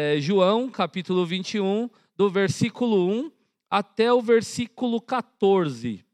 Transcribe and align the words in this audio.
é, 0.00 0.20
João, 0.20 0.70
capítulo 0.70 1.26
21, 1.26 1.90
do 2.16 2.30
versículo 2.30 3.10
1 3.10 3.32
até 3.68 4.12
o 4.12 4.22
versículo 4.22 5.00
14. 5.00 6.04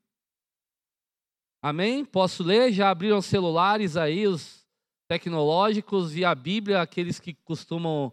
Amém? 1.60 2.02
Posso 2.02 2.42
ler? 2.42 2.72
Já 2.72 2.88
abriram 2.88 3.20
celulares 3.20 3.94
aí, 3.98 4.26
os 4.26 4.66
tecnológicos 5.06 6.16
e 6.16 6.24
a 6.24 6.34
Bíblia, 6.34 6.80
aqueles 6.80 7.20
que 7.20 7.34
costumam 7.34 8.10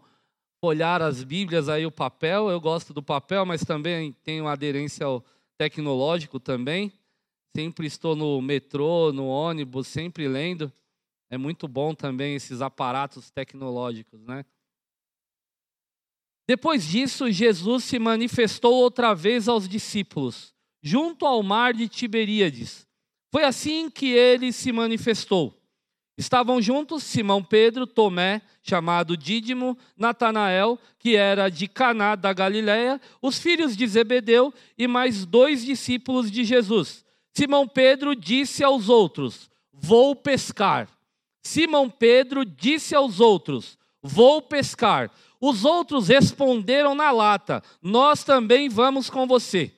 olhar 0.60 1.00
as 1.00 1.24
Bíblias 1.24 1.70
aí, 1.70 1.86
o 1.86 1.90
papel. 1.90 2.50
Eu 2.50 2.60
gosto 2.60 2.92
do 2.92 3.02
papel, 3.02 3.46
mas 3.46 3.64
também 3.64 4.12
tenho 4.22 4.48
aderência 4.48 5.06
ao 5.06 5.24
tecnológico 5.56 6.38
também. 6.38 6.92
Sempre 7.56 7.86
estou 7.86 8.14
no 8.14 8.42
metrô, 8.42 9.10
no 9.10 9.26
ônibus, 9.26 9.88
sempre 9.88 10.28
lendo. 10.28 10.70
É 11.30 11.38
muito 11.38 11.66
bom 11.66 11.94
também 11.94 12.34
esses 12.34 12.60
aparatos 12.60 13.30
tecnológicos, 13.30 14.22
né? 14.26 14.44
Depois 16.46 16.84
disso, 16.86 17.30
Jesus 17.30 17.84
se 17.84 17.98
manifestou 17.98 18.74
outra 18.74 19.14
vez 19.14 19.48
aos 19.48 19.68
discípulos, 19.68 20.52
junto 20.82 21.24
ao 21.24 21.42
mar 21.42 21.72
de 21.72 21.88
Tiberíades. 21.88 22.86
Foi 23.30 23.44
assim 23.44 23.88
que 23.88 24.10
ele 24.10 24.52
se 24.52 24.72
manifestou. 24.72 25.58
Estavam 26.18 26.60
juntos 26.60 27.02
Simão 27.02 27.42
Pedro, 27.42 27.86
Tomé, 27.86 28.42
chamado 28.62 29.16
Dídimo, 29.16 29.76
Natanael, 29.96 30.78
que 30.98 31.16
era 31.16 31.48
de 31.48 31.66
Caná 31.66 32.14
da 32.14 32.32
Galiléia, 32.32 33.00
os 33.20 33.38
filhos 33.38 33.76
de 33.76 33.86
Zebedeu 33.86 34.52
e 34.76 34.86
mais 34.86 35.24
dois 35.24 35.64
discípulos 35.64 36.30
de 36.30 36.44
Jesus. 36.44 37.04
Simão 37.32 37.66
Pedro 37.66 38.14
disse 38.14 38.62
aos 38.62 38.88
outros: 38.90 39.50
Vou 39.72 40.14
pescar. 40.14 40.88
Simão 41.42 41.88
Pedro 41.88 42.44
disse 42.44 42.94
aos 42.94 43.18
outros: 43.18 43.78
Vou 44.02 44.42
pescar. 44.42 45.10
Os 45.42 45.64
outros 45.64 46.06
responderam 46.06 46.94
na 46.94 47.10
lata: 47.10 47.60
Nós 47.82 48.22
também 48.22 48.68
vamos 48.68 49.10
com 49.10 49.26
você. 49.26 49.72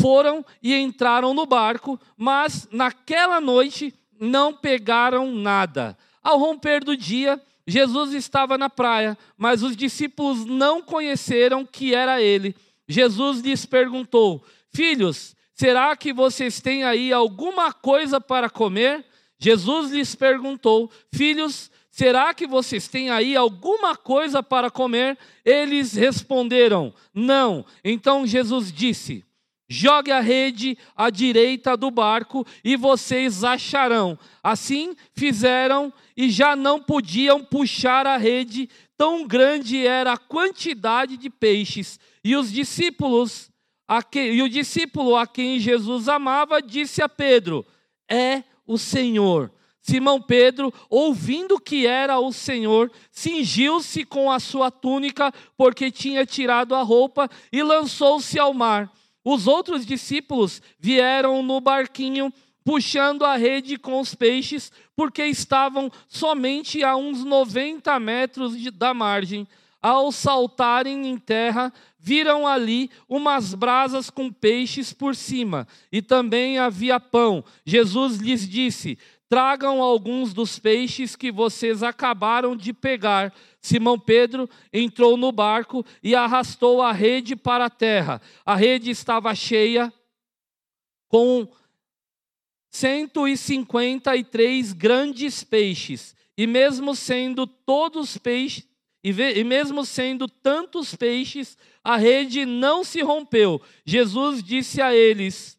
Foram 0.00 0.46
e 0.62 0.72
entraram 0.72 1.34
no 1.34 1.44
barco, 1.44 1.98
mas 2.16 2.68
naquela 2.70 3.40
noite 3.40 3.92
não 4.20 4.54
pegaram 4.54 5.34
nada. 5.34 5.98
Ao 6.22 6.38
romper 6.38 6.84
do 6.84 6.96
dia, 6.96 7.42
Jesus 7.66 8.12
estava 8.12 8.56
na 8.56 8.70
praia, 8.70 9.18
mas 9.36 9.64
os 9.64 9.76
discípulos 9.76 10.44
não 10.44 10.80
conheceram 10.80 11.66
que 11.66 11.92
era 11.92 12.22
ele. 12.22 12.54
Jesus 12.86 13.40
lhes 13.40 13.66
perguntou: 13.66 14.44
Filhos, 14.72 15.34
será 15.54 15.96
que 15.96 16.12
vocês 16.12 16.60
têm 16.60 16.84
aí 16.84 17.12
alguma 17.12 17.72
coisa 17.72 18.20
para 18.20 18.48
comer? 18.48 19.04
Jesus 19.40 19.90
lhes 19.90 20.14
perguntou: 20.14 20.88
Filhos, 21.12 21.68
Será 21.98 22.32
que 22.32 22.46
vocês 22.46 22.86
têm 22.86 23.10
aí 23.10 23.34
alguma 23.34 23.96
coisa 23.96 24.40
para 24.40 24.70
comer? 24.70 25.18
Eles 25.44 25.94
responderam: 25.94 26.94
Não. 27.12 27.66
Então 27.82 28.24
Jesus 28.24 28.70
disse: 28.70 29.24
Jogue 29.68 30.12
a 30.12 30.20
rede 30.20 30.78
à 30.94 31.10
direita 31.10 31.76
do 31.76 31.90
barco 31.90 32.46
e 32.62 32.76
vocês 32.76 33.42
acharão. 33.42 34.16
Assim 34.44 34.94
fizeram 35.12 35.92
e 36.16 36.30
já 36.30 36.54
não 36.54 36.80
podiam 36.80 37.42
puxar 37.42 38.06
a 38.06 38.16
rede, 38.16 38.70
tão 38.96 39.26
grande 39.26 39.84
era 39.84 40.12
a 40.12 40.16
quantidade 40.16 41.16
de 41.16 41.28
peixes. 41.28 41.98
E 42.22 42.36
os 42.36 42.52
discípulos, 42.52 43.50
que, 44.08 44.20
e 44.20 44.40
o 44.40 44.48
discípulo 44.48 45.16
a 45.16 45.26
quem 45.26 45.58
Jesus 45.58 46.08
amava, 46.08 46.62
disse 46.62 47.02
a 47.02 47.08
Pedro: 47.08 47.66
É 48.08 48.44
o 48.64 48.78
Senhor. 48.78 49.50
Simão 49.88 50.20
Pedro, 50.20 50.72
ouvindo 50.90 51.58
que 51.58 51.86
era 51.86 52.18
o 52.18 52.30
Senhor, 52.30 52.92
cingiu-se 53.10 54.04
com 54.04 54.30
a 54.30 54.38
sua 54.38 54.70
túnica, 54.70 55.32
porque 55.56 55.90
tinha 55.90 56.26
tirado 56.26 56.74
a 56.74 56.82
roupa, 56.82 57.26
e 57.50 57.62
lançou-se 57.62 58.38
ao 58.38 58.52
mar. 58.52 58.92
Os 59.24 59.46
outros 59.46 59.86
discípulos 59.86 60.60
vieram 60.78 61.42
no 61.42 61.58
barquinho, 61.58 62.30
puxando 62.62 63.24
a 63.24 63.34
rede 63.36 63.78
com 63.78 63.98
os 63.98 64.14
peixes, 64.14 64.70
porque 64.94 65.24
estavam 65.24 65.90
somente 66.06 66.84
a 66.84 66.94
uns 66.94 67.24
90 67.24 67.98
metros 67.98 68.58
de, 68.60 68.70
da 68.70 68.92
margem. 68.92 69.48
Ao 69.80 70.12
saltarem 70.12 71.06
em 71.06 71.16
terra, 71.16 71.72
viram 71.98 72.46
ali 72.46 72.90
umas 73.08 73.54
brasas 73.54 74.10
com 74.10 74.30
peixes 74.30 74.92
por 74.92 75.16
cima, 75.16 75.66
e 75.90 76.02
também 76.02 76.58
havia 76.58 77.00
pão. 77.00 77.42
Jesus 77.64 78.18
lhes 78.18 78.46
disse: 78.46 78.98
Tragam 79.28 79.82
alguns 79.82 80.32
dos 80.32 80.58
peixes 80.58 81.14
que 81.14 81.30
vocês 81.30 81.82
acabaram 81.82 82.56
de 82.56 82.72
pegar. 82.72 83.34
Simão 83.60 83.98
Pedro 83.98 84.48
entrou 84.72 85.18
no 85.18 85.30
barco 85.30 85.84
e 86.02 86.14
arrastou 86.14 86.80
a 86.80 86.92
rede 86.92 87.36
para 87.36 87.66
a 87.66 87.70
terra. 87.70 88.22
A 88.44 88.56
rede 88.56 88.90
estava 88.90 89.34
cheia 89.34 89.92
com 91.08 91.46
153 92.70 94.72
grandes 94.72 95.44
peixes. 95.44 96.16
E 96.36 96.46
mesmo 96.46 96.94
sendo 96.94 97.46
todos 97.46 98.16
peixes, 98.16 98.66
e 99.02 99.44
mesmo 99.44 99.84
sendo 99.84 100.26
tantos 100.26 100.94
peixes, 100.94 101.58
a 101.84 101.96
rede 101.96 102.46
não 102.46 102.82
se 102.82 103.02
rompeu. 103.02 103.60
Jesus 103.84 104.42
disse 104.42 104.80
a 104.80 104.94
eles: 104.94 105.58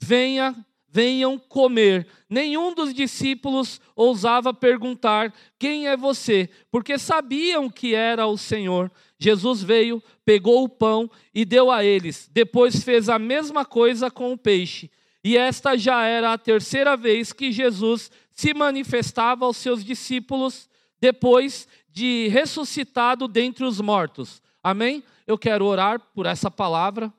Venha 0.00 0.54
venham 0.90 1.38
comer. 1.38 2.06
Nenhum 2.28 2.74
dos 2.74 2.94
discípulos 2.94 3.80
ousava 3.94 4.52
perguntar: 4.54 5.32
Quem 5.58 5.86
é 5.88 5.96
você? 5.96 6.48
Porque 6.70 6.98
sabiam 6.98 7.68
que 7.68 7.94
era 7.94 8.26
o 8.26 8.38
Senhor. 8.38 8.90
Jesus 9.18 9.62
veio, 9.62 10.02
pegou 10.24 10.64
o 10.64 10.68
pão 10.68 11.10
e 11.34 11.44
deu 11.44 11.70
a 11.70 11.84
eles. 11.84 12.30
Depois 12.32 12.82
fez 12.82 13.08
a 13.08 13.18
mesma 13.18 13.64
coisa 13.64 14.10
com 14.10 14.32
o 14.32 14.38
peixe. 14.38 14.90
E 15.24 15.36
esta 15.36 15.76
já 15.76 16.04
era 16.04 16.32
a 16.32 16.38
terceira 16.38 16.96
vez 16.96 17.32
que 17.32 17.50
Jesus 17.50 18.10
se 18.30 18.54
manifestava 18.54 19.44
aos 19.44 19.56
seus 19.56 19.84
discípulos 19.84 20.68
depois 21.00 21.66
de 21.90 22.28
ressuscitado 22.28 23.26
dentre 23.26 23.64
os 23.64 23.80
mortos. 23.80 24.40
Amém? 24.62 25.02
Eu 25.26 25.36
quero 25.36 25.64
orar 25.64 26.00
por 26.14 26.26
essa 26.26 26.50
palavra. 26.50 27.12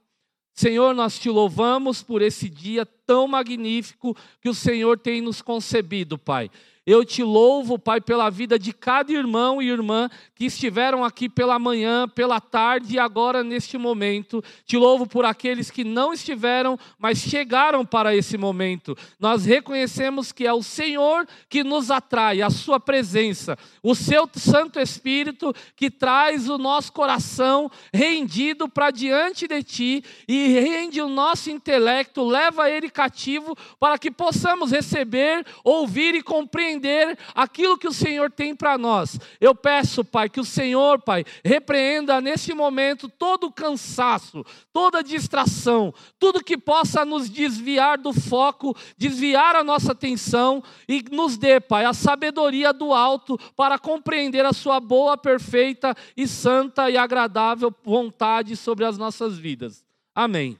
Senhor, 0.59 0.93
nós 0.93 1.17
te 1.17 1.29
louvamos 1.29 2.03
por 2.03 2.21
esse 2.21 2.49
dia 2.49 2.85
tão 2.85 3.29
magnífico 3.29 4.13
que 4.41 4.49
o 4.49 4.53
Senhor 4.53 4.99
tem 4.99 5.21
nos 5.21 5.41
concebido, 5.41 6.17
Pai. 6.17 6.51
Eu 6.89 7.05
te 7.05 7.21
louvo, 7.21 7.77
Pai, 7.77 8.01
pela 8.01 8.31
vida 8.31 8.57
de 8.57 8.73
cada 8.73 9.11
irmão 9.11 9.61
e 9.61 9.69
irmã 9.69 10.09
que 10.33 10.45
estiveram 10.45 11.05
aqui 11.05 11.29
pela 11.29 11.59
manhã, 11.59 12.07
pela 12.07 12.41
tarde 12.41 12.95
e 12.95 12.99
agora 12.99 13.43
neste 13.43 13.77
momento. 13.77 14.43
Te 14.65 14.75
louvo 14.75 15.05
por 15.05 15.23
aqueles 15.23 15.69
que 15.69 15.83
não 15.83 16.11
estiveram, 16.11 16.79
mas 16.97 17.19
chegaram 17.19 17.85
para 17.85 18.15
esse 18.15 18.39
momento. 18.39 18.97
Nós 19.19 19.45
reconhecemos 19.45 20.31
que 20.31 20.47
é 20.47 20.51
o 20.51 20.63
Senhor 20.63 21.27
que 21.47 21.63
nos 21.63 21.91
atrai, 21.91 22.41
a 22.41 22.49
Sua 22.49 22.79
presença, 22.79 23.55
o 23.83 23.93
Seu 23.93 24.27
Santo 24.33 24.79
Espírito 24.79 25.53
que 25.75 25.91
traz 25.91 26.49
o 26.49 26.57
nosso 26.57 26.91
coração 26.91 27.69
rendido 27.93 28.67
para 28.67 28.89
diante 28.89 29.47
de 29.47 29.61
Ti 29.61 30.03
e 30.27 30.47
rende 30.59 30.99
o 30.99 31.07
nosso 31.07 31.51
intelecto, 31.51 32.27
leva 32.27 32.67
ele 32.67 32.89
cativo 32.89 33.55
para 33.79 33.99
que 33.99 34.09
possamos 34.09 34.71
receber, 34.71 35.45
ouvir 35.63 36.15
e 36.15 36.23
compreender 36.23 36.78
entender 36.79 37.17
aquilo 37.35 37.77
que 37.77 37.87
o 37.87 37.93
Senhor 37.93 38.31
tem 38.31 38.55
para 38.55 38.77
nós. 38.77 39.19
Eu 39.39 39.53
peço, 39.53 40.03
Pai, 40.03 40.29
que 40.29 40.39
o 40.39 40.45
Senhor, 40.45 41.01
Pai, 41.01 41.25
repreenda 41.43 42.21
nesse 42.21 42.53
momento 42.53 43.09
todo 43.09 43.47
o 43.47 43.51
cansaço, 43.51 44.45
toda 44.71 45.03
distração, 45.03 45.93
tudo 46.17 46.43
que 46.43 46.57
possa 46.57 47.03
nos 47.03 47.29
desviar 47.29 47.97
do 47.97 48.13
foco, 48.13 48.75
desviar 48.97 49.55
a 49.55 49.63
nossa 49.63 49.91
atenção 49.91 50.63
e 50.87 51.03
nos 51.11 51.37
dê, 51.37 51.59
Pai, 51.59 51.85
a 51.85 51.93
sabedoria 51.93 52.73
do 52.73 52.93
alto 52.93 53.37
para 53.55 53.77
compreender 53.77 54.45
a 54.45 54.53
Sua 54.53 54.79
boa, 54.79 55.17
perfeita 55.17 55.95
e 56.15 56.27
santa 56.27 56.89
e 56.89 56.97
agradável 56.97 57.73
vontade 57.83 58.55
sobre 58.55 58.85
as 58.85 58.97
nossas 58.97 59.37
vidas. 59.37 59.85
Amém. 60.15 60.57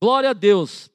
Glória 0.00 0.30
a 0.30 0.34
Deus. 0.34 0.93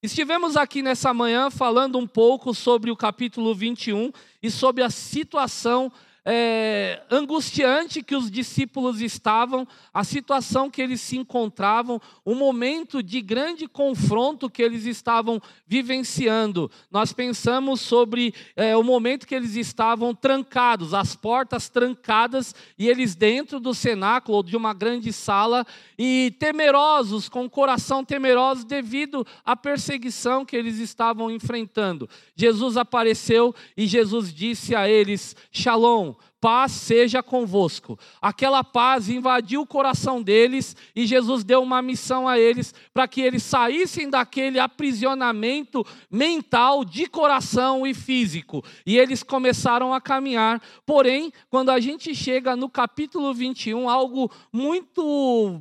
Estivemos 0.00 0.56
aqui 0.56 0.80
nessa 0.80 1.12
manhã 1.12 1.50
falando 1.50 1.98
um 1.98 2.06
pouco 2.06 2.54
sobre 2.54 2.88
o 2.88 2.96
capítulo 2.96 3.52
21 3.52 4.12
e 4.40 4.48
sobre 4.48 4.84
a 4.84 4.90
situação 4.90 5.90
é, 6.30 7.00
angustiante 7.10 8.02
que 8.02 8.14
os 8.14 8.30
discípulos 8.30 9.00
estavam, 9.00 9.66
a 9.94 10.04
situação 10.04 10.68
que 10.68 10.82
eles 10.82 11.00
se 11.00 11.16
encontravam, 11.16 11.98
o 12.22 12.34
momento 12.34 13.02
de 13.02 13.22
grande 13.22 13.66
confronto 13.66 14.50
que 14.50 14.62
eles 14.62 14.84
estavam 14.84 15.40
vivenciando. 15.66 16.70
Nós 16.90 17.14
pensamos 17.14 17.80
sobre 17.80 18.34
é, 18.54 18.76
o 18.76 18.82
momento 18.82 19.26
que 19.26 19.34
eles 19.34 19.56
estavam 19.56 20.14
trancados, 20.14 20.92
as 20.92 21.16
portas 21.16 21.70
trancadas, 21.70 22.54
e 22.78 22.90
eles 22.90 23.14
dentro 23.14 23.58
do 23.58 23.72
cenáculo 23.72 24.36
ou 24.36 24.42
de 24.42 24.54
uma 24.54 24.74
grande 24.74 25.14
sala, 25.14 25.66
e 25.98 26.36
temerosos, 26.38 27.30
com 27.30 27.46
o 27.46 27.50
coração 27.50 28.04
temeroso 28.04 28.66
devido 28.66 29.26
à 29.42 29.56
perseguição 29.56 30.44
que 30.44 30.54
eles 30.54 30.78
estavam 30.78 31.30
enfrentando. 31.30 32.06
Jesus 32.36 32.76
apareceu 32.76 33.54
e 33.74 33.86
Jesus 33.86 34.30
disse 34.30 34.74
a 34.74 34.86
eles: 34.86 35.34
Shalom 35.50 36.17
paz 36.40 36.72
seja 36.72 37.22
convosco. 37.22 37.98
Aquela 38.20 38.62
paz 38.62 39.08
invadiu 39.08 39.62
o 39.62 39.66
coração 39.66 40.22
deles 40.22 40.76
e 40.94 41.06
Jesus 41.06 41.44
deu 41.44 41.62
uma 41.62 41.82
missão 41.82 42.28
a 42.28 42.38
eles 42.38 42.74
para 42.92 43.08
que 43.08 43.20
eles 43.20 43.42
saíssem 43.42 44.08
daquele 44.08 44.58
aprisionamento 44.58 45.84
mental 46.10 46.84
de 46.84 47.06
coração 47.06 47.86
e 47.86 47.94
físico. 47.94 48.64
E 48.86 48.98
eles 48.98 49.22
começaram 49.22 49.92
a 49.92 50.00
caminhar. 50.00 50.62
Porém, 50.86 51.32
quando 51.50 51.70
a 51.70 51.80
gente 51.80 52.14
chega 52.14 52.56
no 52.56 52.68
capítulo 52.68 53.34
21, 53.34 53.88
algo 53.88 54.30
muito 54.52 55.60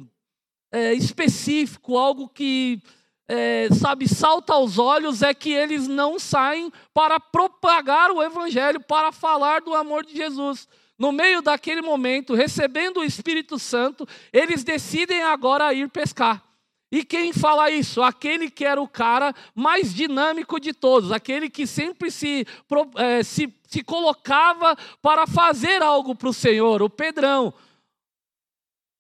é, 0.71 0.93
específico, 0.93 1.97
algo 1.97 2.27
que 2.27 2.81
é, 3.27 3.67
sabe, 3.73 4.07
salta 4.07 4.53
aos 4.53 4.77
olhos 4.77 5.21
é 5.21 5.33
que 5.33 5.51
eles 5.51 5.87
não 5.87 6.17
saem 6.17 6.71
para 6.93 7.19
propagar 7.19 8.09
o 8.11 8.23
Evangelho, 8.23 8.79
para 8.79 9.11
falar 9.11 9.61
do 9.61 9.75
amor 9.75 10.05
de 10.05 10.15
Jesus. 10.15 10.67
No 10.97 11.11
meio 11.11 11.41
daquele 11.41 11.81
momento, 11.81 12.33
recebendo 12.33 12.97
o 12.97 13.03
Espírito 13.03 13.59
Santo, 13.59 14.07
eles 14.31 14.63
decidem 14.63 15.23
agora 15.23 15.73
ir 15.73 15.89
pescar. 15.89 16.43
E 16.89 17.03
quem 17.03 17.33
fala 17.33 17.69
isso? 17.69 18.01
Aquele 18.01 18.49
que 18.49 18.63
era 18.63 18.81
o 18.81 18.87
cara 18.87 19.35
mais 19.53 19.93
dinâmico 19.93 20.57
de 20.57 20.71
todos, 20.71 21.11
aquele 21.11 21.49
que 21.49 21.67
sempre 21.67 22.09
se, 22.09 22.47
é, 22.95 23.21
se, 23.23 23.53
se 23.67 23.83
colocava 23.83 24.75
para 25.01 25.27
fazer 25.27 25.83
algo 25.83 26.15
para 26.15 26.29
o 26.29 26.33
Senhor, 26.33 26.81
o 26.81 26.89
Pedrão. 26.89 27.53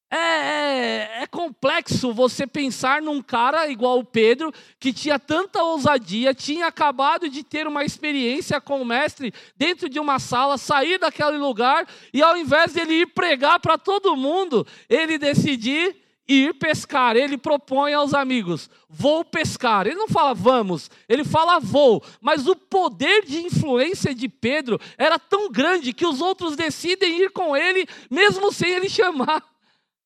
É, 0.09 0.17
é, 0.17 1.23
é, 1.23 1.27
complexo 1.27 2.13
você 2.13 2.47
pensar 2.47 3.01
num 3.01 3.21
cara 3.21 3.67
igual 3.67 3.99
o 3.99 4.05
Pedro, 4.05 4.53
que 4.79 4.93
tinha 4.93 5.19
tanta 5.19 5.61
ousadia, 5.61 6.33
tinha 6.33 6.67
acabado 6.67 7.27
de 7.27 7.43
ter 7.43 7.67
uma 7.67 7.83
experiência 7.83 8.61
com 8.61 8.81
o 8.81 8.85
mestre 8.85 9.33
dentro 9.57 9.89
de 9.89 9.99
uma 9.99 10.17
sala, 10.17 10.57
sair 10.57 10.97
daquele 10.97 11.37
lugar 11.37 11.85
e 12.13 12.23
ao 12.23 12.37
invés 12.37 12.71
de 12.71 12.79
ele 12.79 12.93
ir 13.01 13.07
pregar 13.07 13.59
para 13.59 13.77
todo 13.77 14.15
mundo, 14.15 14.65
ele 14.89 15.17
decidir 15.17 15.93
ir 16.25 16.53
pescar. 16.53 17.17
Ele 17.17 17.37
propõe 17.37 17.93
aos 17.93 18.13
amigos: 18.13 18.69
vou 18.89 19.25
pescar. 19.25 19.87
Ele 19.87 19.95
não 19.95 20.07
fala 20.07 20.33
vamos, 20.33 20.89
ele 21.07 21.25
fala 21.25 21.59
vou. 21.59 22.01
Mas 22.21 22.47
o 22.47 22.55
poder 22.55 23.25
de 23.25 23.45
influência 23.45 24.15
de 24.15 24.29
Pedro 24.29 24.79
era 24.97 25.19
tão 25.19 25.51
grande 25.51 25.91
que 25.91 26.05
os 26.05 26.21
outros 26.21 26.55
decidem 26.55 27.23
ir 27.23 27.31
com 27.31 27.57
ele, 27.57 27.85
mesmo 28.09 28.53
sem 28.53 28.71
ele 28.71 28.87
chamar. 28.89 29.43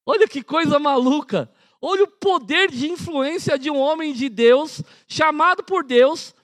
Olha 0.06 0.27
que 0.27 0.44
coisa 0.44 0.80
maluca. 0.80 1.50
Olha 1.81 2.03
o 2.03 2.07
poder 2.07 2.69
de 2.69 2.89
influência 2.89 3.57
de 3.57 3.69
um 3.69 3.77
homem 3.77 4.13
de 4.13 4.30
Deus, 4.30 4.81
chamado 5.07 5.63
por 5.63 5.83
Deus, 5.83 6.36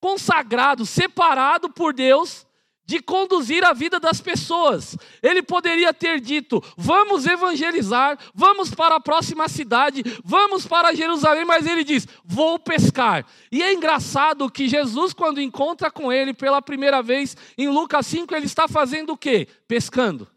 consagrado, 0.00 0.84
separado 0.84 1.70
por 1.70 1.94
Deus, 1.94 2.46
de 2.84 3.00
conduzir 3.00 3.64
a 3.64 3.72
vida 3.72 3.98
das 3.98 4.20
pessoas. 4.20 4.96
Ele 5.22 5.42
poderia 5.42 5.94
ter 5.94 6.20
dito: 6.20 6.62
vamos 6.76 7.24
evangelizar, 7.24 8.18
vamos 8.34 8.74
para 8.74 8.96
a 8.96 9.00
próxima 9.00 9.48
cidade, 9.48 10.02
vamos 10.22 10.66
para 10.66 10.94
Jerusalém, 10.94 11.44
mas 11.44 11.66
ele 11.66 11.84
diz: 11.84 12.06
vou 12.24 12.58
pescar. 12.58 13.24
E 13.50 13.62
é 13.62 13.72
engraçado 13.72 14.50
que 14.50 14.68
Jesus, 14.68 15.12
quando 15.12 15.40
encontra 15.40 15.90
com 15.90 16.12
ele 16.12 16.34
pela 16.34 16.60
primeira 16.60 17.02
vez, 17.02 17.36
em 17.56 17.68
Lucas 17.68 18.06
5, 18.06 18.34
ele 18.34 18.46
está 18.46 18.68
fazendo 18.68 19.14
o 19.14 19.16
quê? 19.16 19.48
Pescando. 19.66 20.28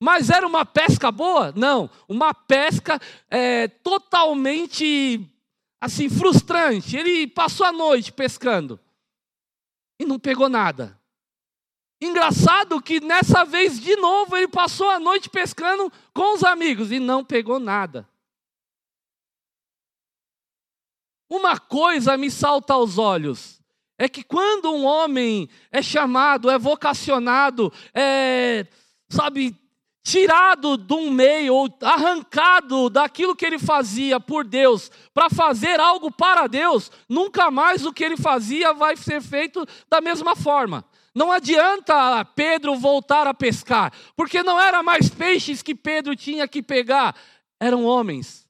Mas 0.00 0.30
era 0.30 0.46
uma 0.46 0.64
pesca 0.64 1.12
boa? 1.12 1.52
Não, 1.54 1.90
uma 2.08 2.32
pesca 2.32 2.98
é, 3.28 3.68
totalmente 3.68 5.20
assim 5.78 6.08
frustrante. 6.08 6.96
Ele 6.96 7.26
passou 7.26 7.66
a 7.66 7.72
noite 7.72 8.10
pescando 8.10 8.80
e 10.00 10.06
não 10.06 10.18
pegou 10.18 10.48
nada. 10.48 10.98
Engraçado 12.02 12.80
que 12.80 12.98
nessa 12.98 13.44
vez 13.44 13.78
de 13.78 13.94
novo 13.96 14.34
ele 14.34 14.48
passou 14.48 14.88
a 14.88 14.98
noite 14.98 15.28
pescando 15.28 15.92
com 16.14 16.34
os 16.34 16.42
amigos 16.42 16.90
e 16.90 16.98
não 16.98 17.22
pegou 17.22 17.60
nada. 17.60 18.08
Uma 21.28 21.60
coisa 21.60 22.16
me 22.16 22.30
salta 22.30 22.72
aos 22.72 22.96
olhos 22.96 23.60
é 23.98 24.08
que 24.08 24.24
quando 24.24 24.72
um 24.72 24.86
homem 24.86 25.46
é 25.70 25.82
chamado, 25.82 26.48
é 26.48 26.58
vocacionado, 26.58 27.70
é, 27.92 28.66
sabe, 29.10 29.54
tirado 30.02 30.76
de 30.76 30.94
um 30.94 31.10
meio, 31.10 31.54
ou 31.54 31.68
arrancado 31.82 32.88
daquilo 32.88 33.36
que 33.36 33.44
ele 33.44 33.58
fazia 33.58 34.18
por 34.18 34.44
Deus, 34.44 34.90
para 35.12 35.28
fazer 35.28 35.78
algo 35.78 36.10
para 36.10 36.46
Deus, 36.46 36.90
nunca 37.08 37.50
mais 37.50 37.84
o 37.84 37.92
que 37.92 38.04
ele 38.04 38.16
fazia 38.16 38.72
vai 38.72 38.96
ser 38.96 39.20
feito 39.20 39.66
da 39.88 40.00
mesma 40.00 40.34
forma. 40.34 40.84
Não 41.14 41.30
adianta 41.30 42.24
Pedro 42.24 42.76
voltar 42.76 43.26
a 43.26 43.34
pescar, 43.34 43.92
porque 44.16 44.42
não 44.42 44.60
era 44.60 44.82
mais 44.82 45.10
peixes 45.10 45.62
que 45.62 45.74
Pedro 45.74 46.14
tinha 46.16 46.46
que 46.46 46.62
pegar, 46.62 47.14
eram 47.58 47.84
homens. 47.84 48.46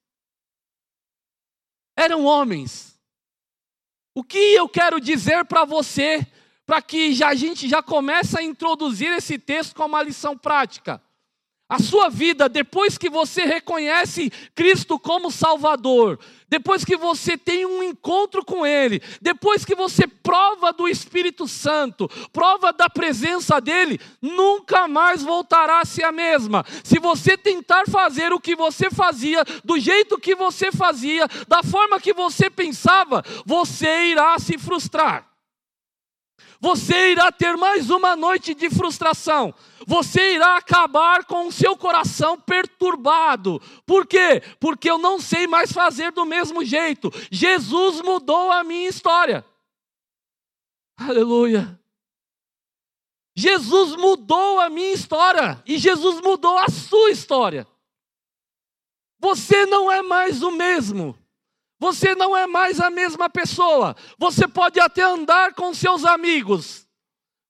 Eram 1.96 2.24
homens. 2.24 2.98
O 4.14 4.22
que 4.22 4.38
eu 4.38 4.68
quero 4.68 5.00
dizer 5.00 5.44
para 5.46 5.64
você, 5.64 6.26
para 6.66 6.80
que 6.82 7.12
já, 7.12 7.28
a 7.28 7.34
gente 7.34 7.68
já 7.68 7.82
comece 7.82 8.38
a 8.38 8.42
introduzir 8.42 9.10
esse 9.12 9.38
texto 9.38 9.74
com 9.74 9.86
uma 9.86 10.02
lição 10.02 10.36
prática? 10.36 11.02
A 11.70 11.78
sua 11.78 12.08
vida, 12.08 12.48
depois 12.48 12.98
que 12.98 13.08
você 13.08 13.44
reconhece 13.44 14.28
Cristo 14.56 14.98
como 14.98 15.30
Salvador, 15.30 16.18
depois 16.48 16.84
que 16.84 16.96
você 16.96 17.38
tem 17.38 17.64
um 17.64 17.80
encontro 17.80 18.44
com 18.44 18.66
Ele, 18.66 19.00
depois 19.22 19.64
que 19.64 19.76
você 19.76 20.04
prova 20.04 20.72
do 20.72 20.88
Espírito 20.88 21.46
Santo, 21.46 22.10
prova 22.32 22.72
da 22.72 22.90
presença 22.90 23.60
dEle, 23.60 24.00
nunca 24.20 24.88
mais 24.88 25.22
voltará 25.22 25.78
a 25.78 25.84
ser 25.84 26.02
a 26.02 26.10
mesma. 26.10 26.64
Se 26.82 26.98
você 26.98 27.36
tentar 27.36 27.86
fazer 27.86 28.32
o 28.32 28.40
que 28.40 28.56
você 28.56 28.90
fazia, 28.90 29.44
do 29.64 29.78
jeito 29.78 30.18
que 30.18 30.34
você 30.34 30.72
fazia, 30.72 31.28
da 31.46 31.62
forma 31.62 32.00
que 32.00 32.12
você 32.12 32.50
pensava, 32.50 33.24
você 33.46 34.06
irá 34.06 34.36
se 34.40 34.58
frustrar. 34.58 35.29
Você 36.60 37.12
irá 37.12 37.32
ter 37.32 37.56
mais 37.56 37.88
uma 37.88 38.14
noite 38.14 38.54
de 38.54 38.68
frustração. 38.68 39.54
Você 39.86 40.34
irá 40.34 40.58
acabar 40.58 41.24
com 41.24 41.46
o 41.46 41.52
seu 41.52 41.74
coração 41.74 42.38
perturbado. 42.38 43.60
Por 43.86 44.06
quê? 44.06 44.42
Porque 44.60 44.90
eu 44.90 44.98
não 44.98 45.18
sei 45.18 45.46
mais 45.46 45.72
fazer 45.72 46.12
do 46.12 46.26
mesmo 46.26 46.62
jeito. 46.62 47.10
Jesus 47.30 48.02
mudou 48.02 48.52
a 48.52 48.62
minha 48.62 48.88
história. 48.88 49.42
Aleluia. 50.98 51.80
Jesus 53.34 53.96
mudou 53.96 54.60
a 54.60 54.68
minha 54.68 54.92
história 54.92 55.62
e 55.64 55.78
Jesus 55.78 56.20
mudou 56.20 56.58
a 56.58 56.68
sua 56.68 57.10
história. 57.10 57.66
Você 59.18 59.64
não 59.64 59.90
é 59.90 60.02
mais 60.02 60.42
o 60.42 60.50
mesmo. 60.50 61.16
Você 61.80 62.14
não 62.14 62.36
é 62.36 62.46
mais 62.46 62.78
a 62.78 62.90
mesma 62.90 63.30
pessoa. 63.30 63.96
Você 64.18 64.46
pode 64.46 64.78
até 64.78 65.02
andar 65.02 65.54
com 65.54 65.72
seus 65.72 66.04
amigos, 66.04 66.86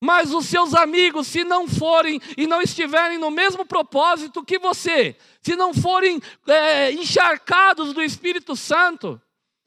mas 0.01 0.33
os 0.33 0.47
seus 0.47 0.73
amigos, 0.73 1.27
se 1.27 1.43
não 1.43 1.69
forem 1.69 2.21
e 2.37 2.47
não 2.47 2.63
estiverem 2.63 3.19
no 3.19 3.31
mesmo 3.31 3.67
propósito 3.67 4.45
que 4.45 4.59
você, 4.59 5.17
se 5.43 5.57
não 5.57 5.75
forem 5.75 6.23
é, 6.47 6.93
encharcados 6.93 7.93
do 7.93 8.01
Espírito 8.01 8.55
Santo, 8.55 9.21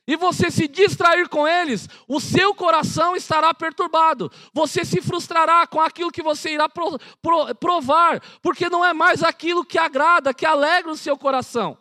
e 0.08 0.16
você 0.16 0.52
se 0.52 0.68
distrair 0.68 1.30
com 1.30 1.48
eles, 1.48 1.88
o 2.08 2.20
seu 2.20 2.54
coração 2.54 3.16
estará 3.16 3.54
perturbado. 3.54 4.30
Você 4.54 4.84
se 4.84 5.02
frustrará 5.02 5.66
com 5.66 5.80
aquilo 5.80 6.12
que 6.12 6.22
você 6.22 6.54
irá 6.54 6.68
provar, 7.60 8.22
porque 8.42 8.70
não 8.70 8.84
é 8.84 8.94
mais 8.94 9.24
aquilo 9.24 9.64
que 9.64 9.78
agrada, 9.78 10.34
que 10.34 10.46
alegra 10.46 10.92
o 10.92 10.98
seu 10.98 11.18
coração. 11.18 11.78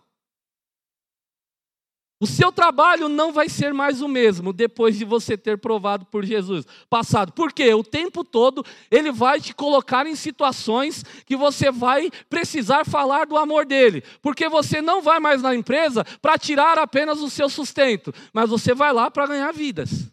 O 2.22 2.26
seu 2.28 2.52
trabalho 2.52 3.08
não 3.08 3.32
vai 3.32 3.48
ser 3.48 3.74
mais 3.74 4.00
o 4.00 4.06
mesmo 4.06 4.52
depois 4.52 4.96
de 4.96 5.04
você 5.04 5.36
ter 5.36 5.58
provado 5.58 6.06
por 6.06 6.24
Jesus, 6.24 6.64
passado. 6.88 7.32
Porque 7.32 7.74
o 7.74 7.82
tempo 7.82 8.22
todo 8.22 8.64
ele 8.92 9.10
vai 9.10 9.40
te 9.40 9.52
colocar 9.52 10.06
em 10.06 10.14
situações 10.14 11.04
que 11.26 11.36
você 11.36 11.72
vai 11.72 12.12
precisar 12.30 12.84
falar 12.84 13.26
do 13.26 13.36
amor 13.36 13.66
dele. 13.66 14.04
Porque 14.22 14.48
você 14.48 14.80
não 14.80 15.02
vai 15.02 15.18
mais 15.18 15.42
na 15.42 15.52
empresa 15.52 16.04
para 16.22 16.38
tirar 16.38 16.78
apenas 16.78 17.20
o 17.20 17.28
seu 17.28 17.48
sustento, 17.48 18.14
mas 18.32 18.48
você 18.48 18.72
vai 18.72 18.92
lá 18.92 19.10
para 19.10 19.26
ganhar 19.26 19.52
vidas. 19.52 20.08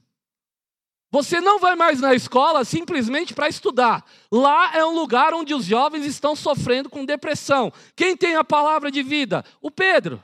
Você 1.12 1.40
não 1.40 1.60
vai 1.60 1.76
mais 1.76 2.02
na 2.02 2.16
escola 2.16 2.66
simplesmente 2.66 3.36
para 3.36 3.50
estudar. 3.50 4.04
Lá 4.32 4.76
é 4.76 4.84
um 4.84 4.96
lugar 4.96 5.32
onde 5.36 5.54
os 5.54 5.64
jovens 5.64 6.08
estão 6.08 6.36
sofrendo 6.36 6.90
com 6.90 7.06
depressão. 7.06 7.72
Quem 7.96 8.18
tem 8.18 8.36
a 8.36 8.44
palavra 8.44 8.90
de 8.90 9.04
vida? 9.04 9.46
O 9.62 9.70
Pedro. 9.70 10.24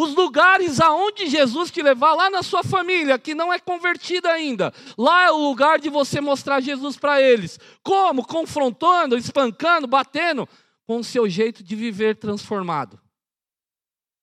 Os 0.00 0.14
lugares 0.14 0.80
aonde 0.80 1.26
Jesus 1.26 1.72
te 1.72 1.82
levar, 1.82 2.14
lá 2.14 2.30
na 2.30 2.40
sua 2.40 2.62
família, 2.62 3.18
que 3.18 3.34
não 3.34 3.52
é 3.52 3.58
convertida 3.58 4.30
ainda, 4.30 4.72
lá 4.96 5.24
é 5.24 5.32
o 5.32 5.38
lugar 5.38 5.80
de 5.80 5.90
você 5.90 6.20
mostrar 6.20 6.60
Jesus 6.60 6.96
para 6.96 7.20
eles. 7.20 7.58
Como? 7.82 8.24
Confrontando, 8.24 9.16
espancando, 9.16 9.88
batendo, 9.88 10.48
com 10.86 10.98
o 10.98 11.04
seu 11.04 11.28
jeito 11.28 11.64
de 11.64 11.74
viver 11.74 12.14
transformado, 12.14 12.96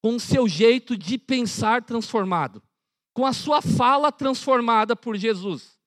com 0.01 0.15
o 0.15 0.20
seu 0.20 0.48
jeito 0.48 0.96
de 0.96 1.17
pensar 1.17 1.84
transformado, 1.84 2.63
com 3.13 3.25
a 3.25 3.34
sua 3.34 3.62
fala 3.62 4.13
transformada 4.13 4.96
por 4.96 5.17
Jesus. 5.17 5.77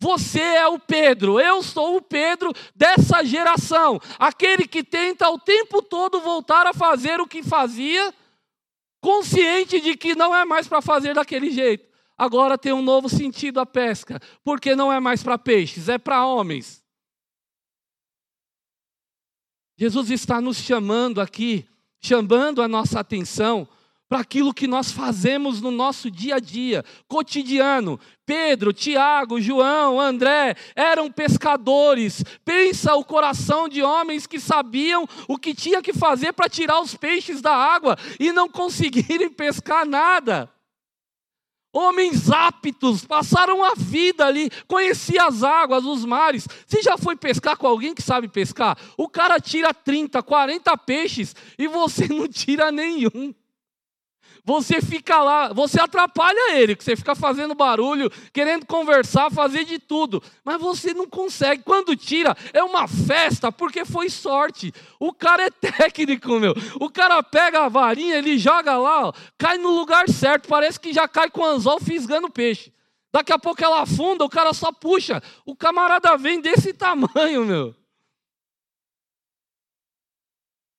Você 0.00 0.40
é 0.40 0.66
o 0.66 0.80
Pedro, 0.80 1.38
eu 1.38 1.62
sou 1.62 1.96
o 1.96 2.02
Pedro 2.02 2.52
dessa 2.74 3.22
geração, 3.22 4.00
aquele 4.18 4.66
que 4.66 4.82
tenta 4.82 5.30
o 5.30 5.38
tempo 5.38 5.80
todo 5.80 6.20
voltar 6.20 6.66
a 6.66 6.74
fazer 6.74 7.20
o 7.20 7.28
que 7.28 7.40
fazia, 7.40 8.12
consciente 9.02 9.80
de 9.80 9.96
que 9.96 10.14
não 10.14 10.34
é 10.34 10.44
mais 10.44 10.68
para 10.68 10.80
fazer 10.80 11.12
daquele 11.12 11.50
jeito. 11.50 11.90
Agora 12.16 12.56
tem 12.56 12.72
um 12.72 12.80
novo 12.80 13.08
sentido 13.08 13.58
a 13.58 13.66
pesca, 13.66 14.20
porque 14.44 14.76
não 14.76 14.92
é 14.92 15.00
mais 15.00 15.24
para 15.24 15.36
peixes, 15.36 15.88
é 15.88 15.98
para 15.98 16.24
homens. 16.24 16.82
Jesus 19.76 20.08
está 20.10 20.40
nos 20.40 20.58
chamando 20.58 21.20
aqui, 21.20 21.68
chamando 22.00 22.62
a 22.62 22.68
nossa 22.68 23.00
atenção 23.00 23.68
para 24.12 24.20
aquilo 24.20 24.52
que 24.52 24.66
nós 24.66 24.92
fazemos 24.92 25.62
no 25.62 25.70
nosso 25.70 26.10
dia 26.10 26.34
a 26.34 26.38
dia, 26.38 26.84
cotidiano. 27.08 27.98
Pedro, 28.26 28.70
Tiago, 28.70 29.40
João, 29.40 29.98
André 29.98 30.54
eram 30.76 31.10
pescadores. 31.10 32.22
Pensa 32.44 32.94
o 32.94 33.06
coração 33.06 33.70
de 33.70 33.82
homens 33.82 34.26
que 34.26 34.38
sabiam 34.38 35.08
o 35.26 35.38
que 35.38 35.54
tinha 35.54 35.80
que 35.80 35.94
fazer 35.94 36.34
para 36.34 36.46
tirar 36.46 36.78
os 36.82 36.94
peixes 36.94 37.40
da 37.40 37.56
água 37.56 37.96
e 38.20 38.32
não 38.32 38.50
conseguirem 38.50 39.30
pescar 39.32 39.86
nada. 39.86 40.52
Homens 41.72 42.30
aptos, 42.30 43.06
passaram 43.06 43.64
a 43.64 43.72
vida 43.74 44.26
ali, 44.26 44.50
conhecia 44.68 45.24
as 45.24 45.42
águas, 45.42 45.86
os 45.86 46.04
mares. 46.04 46.46
Você 46.66 46.82
já 46.82 46.98
foi 46.98 47.16
pescar 47.16 47.56
com 47.56 47.66
alguém 47.66 47.94
que 47.94 48.02
sabe 48.02 48.28
pescar? 48.28 48.76
O 48.94 49.08
cara 49.08 49.40
tira 49.40 49.72
30, 49.72 50.22
40 50.22 50.76
peixes 50.76 51.34
e 51.58 51.66
você 51.66 52.08
não 52.12 52.28
tira 52.28 52.70
nenhum. 52.70 53.32
Você 54.44 54.82
fica 54.82 55.22
lá, 55.22 55.52
você 55.52 55.80
atrapalha 55.80 56.56
ele, 56.56 56.74
que 56.74 56.82
você 56.82 56.96
fica 56.96 57.14
fazendo 57.14 57.54
barulho, 57.54 58.10
querendo 58.32 58.66
conversar, 58.66 59.30
fazer 59.30 59.64
de 59.64 59.78
tudo, 59.78 60.20
mas 60.44 60.60
você 60.60 60.92
não 60.92 61.08
consegue. 61.08 61.62
Quando 61.62 61.94
tira, 61.94 62.36
é 62.52 62.62
uma 62.64 62.88
festa, 62.88 63.52
porque 63.52 63.84
foi 63.84 64.10
sorte. 64.10 64.72
O 64.98 65.12
cara 65.12 65.44
é 65.44 65.50
técnico, 65.50 66.40
meu. 66.40 66.54
O 66.80 66.90
cara 66.90 67.22
pega 67.22 67.64
a 67.64 67.68
varinha, 67.68 68.16
ele 68.16 68.36
joga 68.36 68.76
lá, 68.76 69.08
ó, 69.08 69.12
cai 69.38 69.58
no 69.58 69.70
lugar 69.70 70.08
certo, 70.08 70.48
parece 70.48 70.80
que 70.80 70.92
já 70.92 71.06
cai 71.06 71.30
com 71.30 71.42
o 71.42 71.46
anzol 71.46 71.78
fisgando 71.78 72.28
peixe. 72.28 72.72
Daqui 73.12 73.32
a 73.32 73.38
pouco 73.38 73.62
ela 73.62 73.82
afunda, 73.82 74.24
o 74.24 74.28
cara 74.28 74.52
só 74.52 74.72
puxa. 74.72 75.22
O 75.46 75.54
camarada 75.54 76.16
vem 76.16 76.40
desse 76.40 76.72
tamanho, 76.72 77.44
meu. 77.44 77.81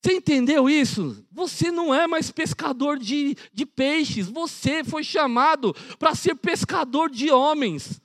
Você 0.04 0.14
entendeu 0.16 0.70
isso? 0.70 1.26
Você 1.32 1.72
não 1.72 1.96
é 1.96 2.06
mais 2.08 2.30
pescador 2.30 3.00
de, 3.00 3.38
de 3.54 3.66
peixes, 3.66 4.28
você 4.28 4.84
foi 4.84 5.02
chamado 5.02 5.74
para 5.98 6.14
ser 6.14 6.36
pescador 6.36 7.10
de 7.10 7.32
homens. 7.32 8.02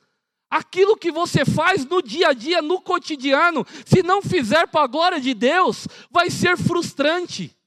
Aquilo 0.49 0.97
que 0.97 1.11
você 1.11 1.45
faz 1.45 1.85
no 1.85 2.01
dia 2.01 2.29
a 2.29 2.33
dia, 2.33 2.63
no 2.63 2.81
cotidiano, 2.81 3.67
se 3.85 4.03
não 4.03 4.23
fizer 4.23 4.69
para 4.69 4.85
a 4.85 4.87
glória 4.87 5.21
de 5.21 5.35
Deus, 5.35 5.89
vai 6.09 6.31
ser 6.31 6.57
frustrante 6.57 7.58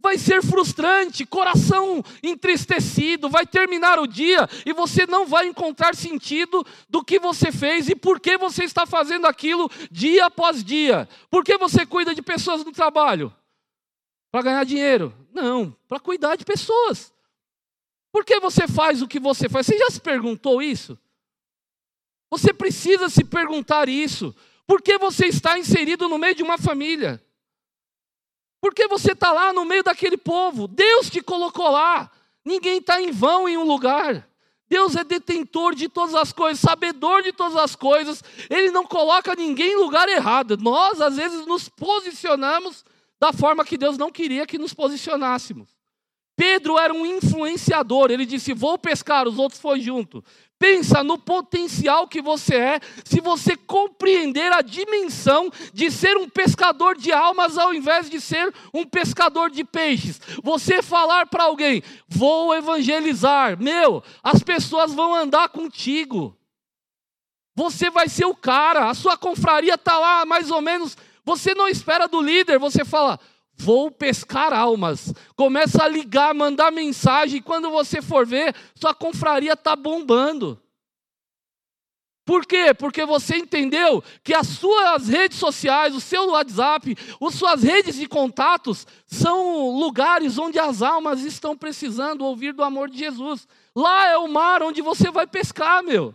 vai 0.00 0.18
ser 0.18 0.42
frustrante, 0.42 1.26
coração 1.26 2.02
entristecido, 2.22 3.28
vai 3.28 3.46
terminar 3.46 3.98
o 3.98 4.06
dia 4.06 4.48
e 4.64 4.72
você 4.72 5.06
não 5.06 5.26
vai 5.26 5.46
encontrar 5.46 5.94
sentido 5.94 6.66
do 6.88 7.04
que 7.04 7.18
você 7.18 7.52
fez 7.52 7.88
e 7.88 7.94
por 7.94 8.18
que 8.18 8.36
você 8.36 8.64
está 8.64 8.86
fazendo 8.86 9.26
aquilo 9.26 9.70
dia 9.90 10.26
após 10.26 10.64
dia. 10.64 11.08
Por 11.30 11.44
que 11.44 11.56
você 11.58 11.84
cuida 11.84 12.14
de 12.14 12.22
pessoas 12.22 12.64
no 12.64 12.72
trabalho? 12.72 13.32
Para 14.32 14.42
ganhar 14.42 14.64
dinheiro? 14.64 15.14
Não, 15.32 15.76
para 15.86 16.00
cuidar 16.00 16.36
de 16.36 16.44
pessoas. 16.44 17.12
Por 18.12 18.24
que 18.24 18.40
você 18.40 18.66
faz 18.66 19.02
o 19.02 19.08
que 19.08 19.20
você 19.20 19.48
faz? 19.48 19.66
Você 19.66 19.78
já 19.78 19.90
se 19.90 20.00
perguntou 20.00 20.62
isso? 20.62 20.98
Você 22.30 22.52
precisa 22.52 23.08
se 23.08 23.24
perguntar 23.24 23.88
isso. 23.88 24.34
Por 24.66 24.80
que 24.80 24.96
você 24.98 25.26
está 25.26 25.58
inserido 25.58 26.08
no 26.08 26.16
meio 26.16 26.34
de 26.34 26.42
uma 26.42 26.56
família? 26.56 27.22
Porque 28.60 28.86
você 28.86 29.12
está 29.12 29.32
lá 29.32 29.52
no 29.52 29.64
meio 29.64 29.82
daquele 29.82 30.16
povo. 30.16 30.68
Deus 30.68 31.08
te 31.08 31.22
colocou 31.22 31.70
lá. 31.70 32.10
Ninguém 32.44 32.78
está 32.78 33.00
em 33.00 33.10
vão 33.10 33.48
em 33.48 33.56
um 33.56 33.64
lugar. 33.64 34.28
Deus 34.68 34.94
é 34.94 35.02
detentor 35.02 35.74
de 35.74 35.88
todas 35.88 36.14
as 36.14 36.32
coisas, 36.32 36.60
sabedor 36.60 37.22
de 37.22 37.32
todas 37.32 37.56
as 37.56 37.74
coisas. 37.74 38.22
Ele 38.48 38.70
não 38.70 38.86
coloca 38.86 39.34
ninguém 39.34 39.72
em 39.72 39.76
lugar 39.76 40.08
errado. 40.08 40.56
Nós, 40.56 41.00
às 41.00 41.16
vezes, 41.16 41.44
nos 41.44 41.68
posicionamos 41.68 42.84
da 43.18 43.32
forma 43.32 43.64
que 43.64 43.76
Deus 43.76 43.98
não 43.98 44.12
queria 44.12 44.46
que 44.46 44.58
nos 44.58 44.72
posicionássemos. 44.72 45.79
Pedro 46.40 46.78
era 46.78 46.94
um 46.94 47.04
influenciador. 47.04 48.10
Ele 48.10 48.24
disse: 48.24 48.54
Vou 48.54 48.78
pescar, 48.78 49.28
os 49.28 49.38
outros 49.38 49.60
foram 49.60 49.78
junto. 49.78 50.24
Pensa 50.58 51.04
no 51.04 51.18
potencial 51.18 52.08
que 52.08 52.22
você 52.22 52.54
é 52.54 52.80
se 53.04 53.20
você 53.20 53.58
compreender 53.58 54.50
a 54.50 54.62
dimensão 54.62 55.52
de 55.74 55.90
ser 55.90 56.16
um 56.16 56.26
pescador 56.26 56.96
de 56.96 57.12
almas 57.12 57.58
ao 57.58 57.74
invés 57.74 58.08
de 58.08 58.18
ser 58.22 58.54
um 58.72 58.86
pescador 58.86 59.50
de 59.50 59.64
peixes. 59.64 60.18
Você 60.42 60.80
falar 60.80 61.26
para 61.26 61.44
alguém, 61.44 61.82
vou 62.08 62.54
evangelizar, 62.54 63.60
meu, 63.60 64.02
as 64.22 64.42
pessoas 64.42 64.94
vão 64.94 65.14
andar 65.14 65.50
contigo. 65.50 66.34
Você 67.54 67.90
vai 67.90 68.08
ser 68.08 68.24
o 68.24 68.34
cara, 68.34 68.88
a 68.88 68.94
sua 68.94 69.14
confraria 69.14 69.74
está 69.74 69.98
lá 69.98 70.24
mais 70.24 70.50
ou 70.50 70.62
menos. 70.62 70.96
Você 71.22 71.54
não 71.54 71.68
espera 71.68 72.08
do 72.08 72.22
líder, 72.22 72.58
você 72.58 72.82
fala, 72.82 73.20
Vou 73.62 73.90
pescar 73.90 74.54
almas. 74.54 75.12
Começa 75.36 75.84
a 75.84 75.88
ligar, 75.88 76.34
mandar 76.34 76.72
mensagem. 76.72 77.42
Quando 77.42 77.70
você 77.70 78.00
for 78.00 78.26
ver, 78.26 78.54
sua 78.74 78.94
confraria 78.94 79.52
está 79.52 79.76
bombando. 79.76 80.58
Por 82.24 82.46
quê? 82.46 82.72
Porque 82.72 83.04
você 83.04 83.36
entendeu 83.36 84.02
que 84.24 84.32
as 84.32 84.46
suas 84.46 85.08
redes 85.08 85.38
sociais, 85.38 85.94
o 85.94 86.00
seu 86.00 86.30
WhatsApp, 86.30 86.96
as 87.20 87.34
suas 87.34 87.62
redes 87.62 87.96
de 87.96 88.08
contatos 88.08 88.86
são 89.04 89.78
lugares 89.78 90.38
onde 90.38 90.58
as 90.58 90.80
almas 90.80 91.20
estão 91.20 91.54
precisando 91.54 92.24
ouvir 92.24 92.54
do 92.54 92.62
amor 92.62 92.88
de 92.88 92.96
Jesus. 92.96 93.46
Lá 93.76 94.06
é 94.06 94.16
o 94.16 94.26
mar 94.26 94.62
onde 94.62 94.80
você 94.80 95.10
vai 95.10 95.26
pescar, 95.26 95.82
meu. 95.82 96.14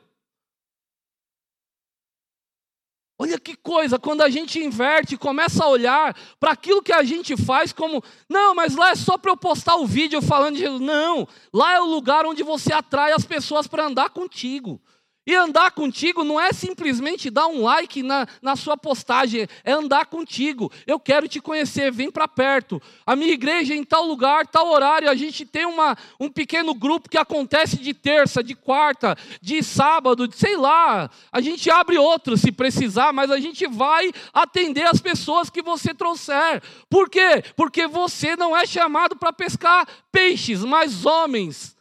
Olha 3.17 3.39
que 3.39 3.55
coisa, 3.55 3.98
quando 3.98 4.22
a 4.22 4.29
gente 4.29 4.60
inverte, 4.62 5.15
começa 5.15 5.63
a 5.63 5.69
olhar 5.69 6.13
para 6.38 6.51
aquilo 6.51 6.84
que 6.84 6.91
a 6.91 7.01
gente 7.01 7.38
faz 7.38 7.72
como, 7.72 8.03
não, 8.27 8.53
mas 8.53 8.75
lá 8.75 8.91
é 8.91 8.95
só 8.95 9.17
para 9.17 9.31
eu 9.31 9.38
postar 9.38 9.77
o 9.77 9.86
vídeo 9.86 10.22
falando 10.22 10.55
de 10.55 10.62
Jesus. 10.62 10.81
Não, 10.81 11.25
lá 11.53 11.75
é 11.75 11.79
o 11.79 11.86
lugar 11.86 12.25
onde 12.25 12.43
você 12.43 12.74
atrai 12.74 13.13
as 13.13 13.24
pessoas 13.24 13.67
para 13.67 13.86
andar 13.86 14.10
contigo. 14.10 14.81
E 15.25 15.34
andar 15.34 15.72
contigo 15.72 16.24
não 16.24 16.39
é 16.39 16.53
simplesmente 16.53 17.32
dar 17.32 17.48
um 17.48 17.63
like 17.63 18.03
na, 18.03 18.27
na 18.41 18.55
sua 18.55 18.77
postagem, 18.77 19.48
é 19.63 19.72
andar 19.72 20.05
contigo. 20.05 20.72
Eu 20.86 21.00
quero 21.00 21.27
te 21.27 21.41
conhecer, 21.41 21.91
vem 21.91 22.12
para 22.12 22.27
perto. 22.27 22.79
A 23.03 23.15
minha 23.15 23.34
igreja 23.34 23.74
é 23.74 23.77
em 23.77 23.84
tal 23.84 24.05
lugar, 24.05 24.46
tal 24.46 24.70
horário, 24.70 25.10
a 25.10 25.15
gente 25.15 25.44
tem 25.44 25.65
uma, 25.65 25.98
um 26.20 26.29
pequeno 26.29 26.75
grupo 26.75 27.10
que 27.10 27.17
acontece 27.17 27.77
de 27.77 27.91
terça, 27.91 28.44
de 28.44 28.53
quarta, 28.53 29.17
de 29.41 29.63
sábado, 29.63 30.27
de, 30.27 30.38
sei 30.38 30.55
lá. 30.55 31.10
A 31.32 31.41
gente 31.41 31.72
abre 31.72 31.98
outro 31.98 32.38
se 32.38 32.51
precisar, 32.51 33.12
mas 33.12 33.32
a 33.32 33.39
gente 33.39 33.65
vai 33.65 34.12
atender 34.32 34.86
as 34.86 35.01
pessoas 35.01 35.50
que 35.50 35.63
você 35.63 35.91
trouxer. 35.91 36.62
Por 36.88 37.10
quê? 37.10 37.44
Porque 37.55 37.88
você 37.88 38.36
não 38.36 38.55
é 38.55 38.67
chamado 38.67 39.15
para 39.15 39.34
pescar 39.34 39.88
peixes, 40.12 40.63
mas 40.63 41.03
homens. 41.03 41.75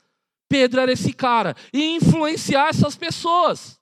Pedro 0.49 0.81
era 0.81 0.93
esse 0.93 1.13
cara 1.13 1.55
e 1.73 1.97
influenciar 1.97 2.69
essas 2.69 2.97
pessoas. 2.97 3.81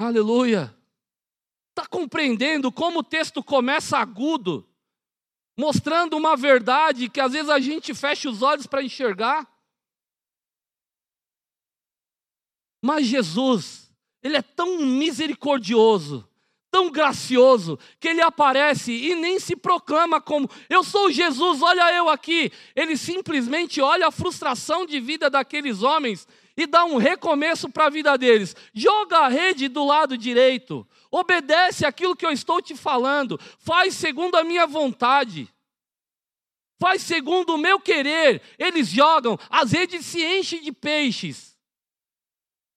Aleluia. 0.00 0.74
Está 1.70 1.88
compreendendo 1.88 2.72
como 2.72 3.00
o 3.00 3.04
texto 3.04 3.42
começa 3.42 3.98
agudo, 3.98 4.68
mostrando 5.58 6.16
uma 6.16 6.36
verdade 6.36 7.08
que 7.08 7.20
às 7.20 7.32
vezes 7.32 7.48
a 7.48 7.60
gente 7.60 7.94
fecha 7.94 8.28
os 8.28 8.42
olhos 8.42 8.66
para 8.66 8.82
enxergar? 8.82 9.48
Mas 12.84 13.06
Jesus, 13.06 13.92
Ele 14.22 14.36
é 14.36 14.42
tão 14.42 14.78
misericordioso, 14.78 16.27
tão 16.70 16.90
gracioso 16.90 17.78
que 17.98 18.08
ele 18.08 18.20
aparece 18.20 18.92
e 18.92 19.14
nem 19.14 19.38
se 19.40 19.56
proclama 19.56 20.20
como 20.20 20.48
eu 20.68 20.84
sou 20.84 21.10
Jesus, 21.10 21.62
olha 21.62 21.92
eu 21.94 22.08
aqui. 22.08 22.52
Ele 22.74 22.96
simplesmente 22.96 23.80
olha 23.80 24.08
a 24.08 24.12
frustração 24.12 24.84
de 24.86 25.00
vida 25.00 25.30
daqueles 25.30 25.82
homens 25.82 26.26
e 26.56 26.66
dá 26.66 26.84
um 26.84 26.96
recomeço 26.96 27.68
para 27.70 27.86
a 27.86 27.90
vida 27.90 28.16
deles. 28.18 28.54
Joga 28.74 29.18
a 29.20 29.28
rede 29.28 29.68
do 29.68 29.84
lado 29.84 30.18
direito. 30.18 30.86
Obedece 31.10 31.86
aquilo 31.86 32.16
que 32.16 32.26
eu 32.26 32.32
estou 32.32 32.60
te 32.60 32.76
falando. 32.76 33.38
Faz 33.58 33.94
segundo 33.94 34.36
a 34.36 34.44
minha 34.44 34.66
vontade. 34.66 35.48
Faz 36.80 37.02
segundo 37.02 37.54
o 37.54 37.58
meu 37.58 37.80
querer. 37.80 38.42
Eles 38.58 38.88
jogam, 38.88 39.38
as 39.48 39.72
redes 39.72 40.04
se 40.04 40.24
enchem 40.24 40.60
de 40.60 40.72
peixes. 40.72 41.56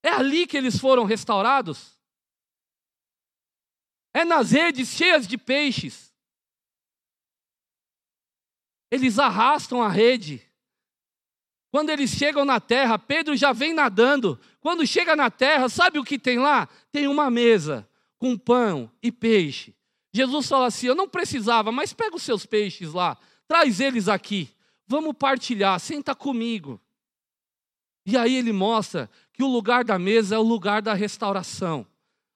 É 0.03 0.10
ali 0.10 0.48
que 0.48 0.57
eles 0.57 0.79
foram 0.79 1.03
restaurados? 1.03 2.00
É 4.13 4.25
nas 4.25 4.51
redes 4.51 4.89
cheias 4.89 5.27
de 5.27 5.38
peixes. 5.38 6.12
Eles 8.89 9.18
arrastam 9.18 9.82
a 9.82 9.88
rede. 9.88 10.41
Quando 11.72 11.89
eles 11.89 12.10
chegam 12.12 12.44
na 12.44 12.60
terra, 12.60 13.00
Pedro 13.00 13.36
já 13.38 13.53
vem 13.53 13.74
nadando. 13.74 14.38
Quando 14.60 14.86
chega 14.86 15.15
na 15.15 15.32
terra, 15.32 15.70
sabe 15.70 15.98
o 15.98 16.03
que 16.03 16.20
tem 16.20 16.38
lá? 16.38 16.68
Tem 16.91 17.08
uma 17.08 17.32
mesa 17.32 17.88
com 18.18 18.38
pão 18.38 18.91
e 19.01 19.12
peixe. 19.12 19.74
Jesus 20.13 20.48
fala 20.48 20.68
assim: 20.68 20.88
Eu 20.88 20.96
não 20.96 21.08
precisava, 21.08 21.72
mas 21.72 21.94
pega 21.94 22.15
os 22.15 22.24
seus 22.24 22.46
peixes 22.46 22.91
lá, 22.91 23.18
traz 23.48 23.80
eles 23.80 24.10
aqui, 24.10 24.50
vamos 24.86 25.15
partilhar, 25.18 25.80
senta 25.80 26.13
comigo. 26.13 26.80
E 28.06 28.18
aí 28.18 28.36
ele 28.36 28.51
mostra 28.51 29.10
que 29.32 29.44
o 29.44 29.48
lugar 29.48 29.86
da 29.86 29.98
mesa 29.98 30.36
é 30.36 30.38
o 30.38 30.44
lugar 30.44 30.82
da 30.82 30.94
restauração. 30.94 31.88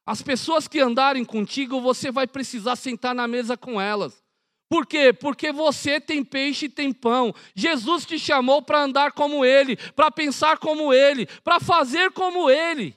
As 0.05 0.21
pessoas 0.21 0.67
que 0.67 0.79
andarem 0.79 1.25
contigo, 1.25 1.81
você 1.81 2.11
vai 2.11 2.27
precisar 2.27 2.75
sentar 2.75 3.15
na 3.15 3.27
mesa 3.27 3.57
com 3.57 3.81
elas. 3.81 4.23
Por 4.69 4.85
quê? 4.85 5.13
Porque 5.13 5.51
você 5.51 5.99
tem 5.99 6.23
peixe 6.23 6.65
e 6.65 6.69
tem 6.69 6.91
pão. 6.91 7.33
Jesus 7.55 8.05
te 8.05 8.17
chamou 8.19 8.61
para 8.61 8.83
andar 8.83 9.11
como 9.11 9.45
Ele, 9.45 9.77
para 9.95 10.11
pensar 10.11 10.57
como 10.57 10.93
Ele, 10.93 11.27
para 11.43 11.59
fazer 11.59 12.11
como 12.11 12.49
Ele. 12.49 12.95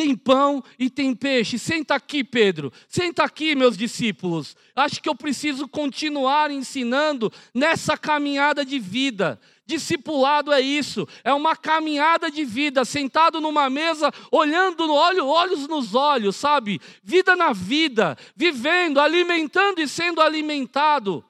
Tem 0.00 0.16
pão 0.16 0.64
e 0.78 0.88
tem 0.88 1.14
peixe. 1.14 1.58
Senta 1.58 1.94
aqui, 1.94 2.24
Pedro. 2.24 2.72
Senta 2.88 3.22
aqui, 3.22 3.54
meus 3.54 3.76
discípulos. 3.76 4.56
Acho 4.74 4.98
que 5.02 5.10
eu 5.10 5.14
preciso 5.14 5.68
continuar 5.68 6.50
ensinando 6.50 7.30
nessa 7.52 7.98
caminhada 7.98 8.64
de 8.64 8.78
vida. 8.78 9.38
Discipulado 9.66 10.54
é 10.54 10.60
isso, 10.62 11.06
é 11.22 11.34
uma 11.34 11.54
caminhada 11.54 12.30
de 12.30 12.46
vida, 12.46 12.82
sentado 12.82 13.42
numa 13.42 13.68
mesa, 13.68 14.10
olhando 14.32 14.86
no 14.86 14.94
olho, 14.94 15.26
olhos 15.26 15.68
nos 15.68 15.94
olhos, 15.94 16.34
sabe? 16.34 16.80
Vida 17.04 17.36
na 17.36 17.52
vida, 17.52 18.16
vivendo, 18.34 19.00
alimentando 19.00 19.82
e 19.82 19.86
sendo 19.86 20.22
alimentado. 20.22 21.22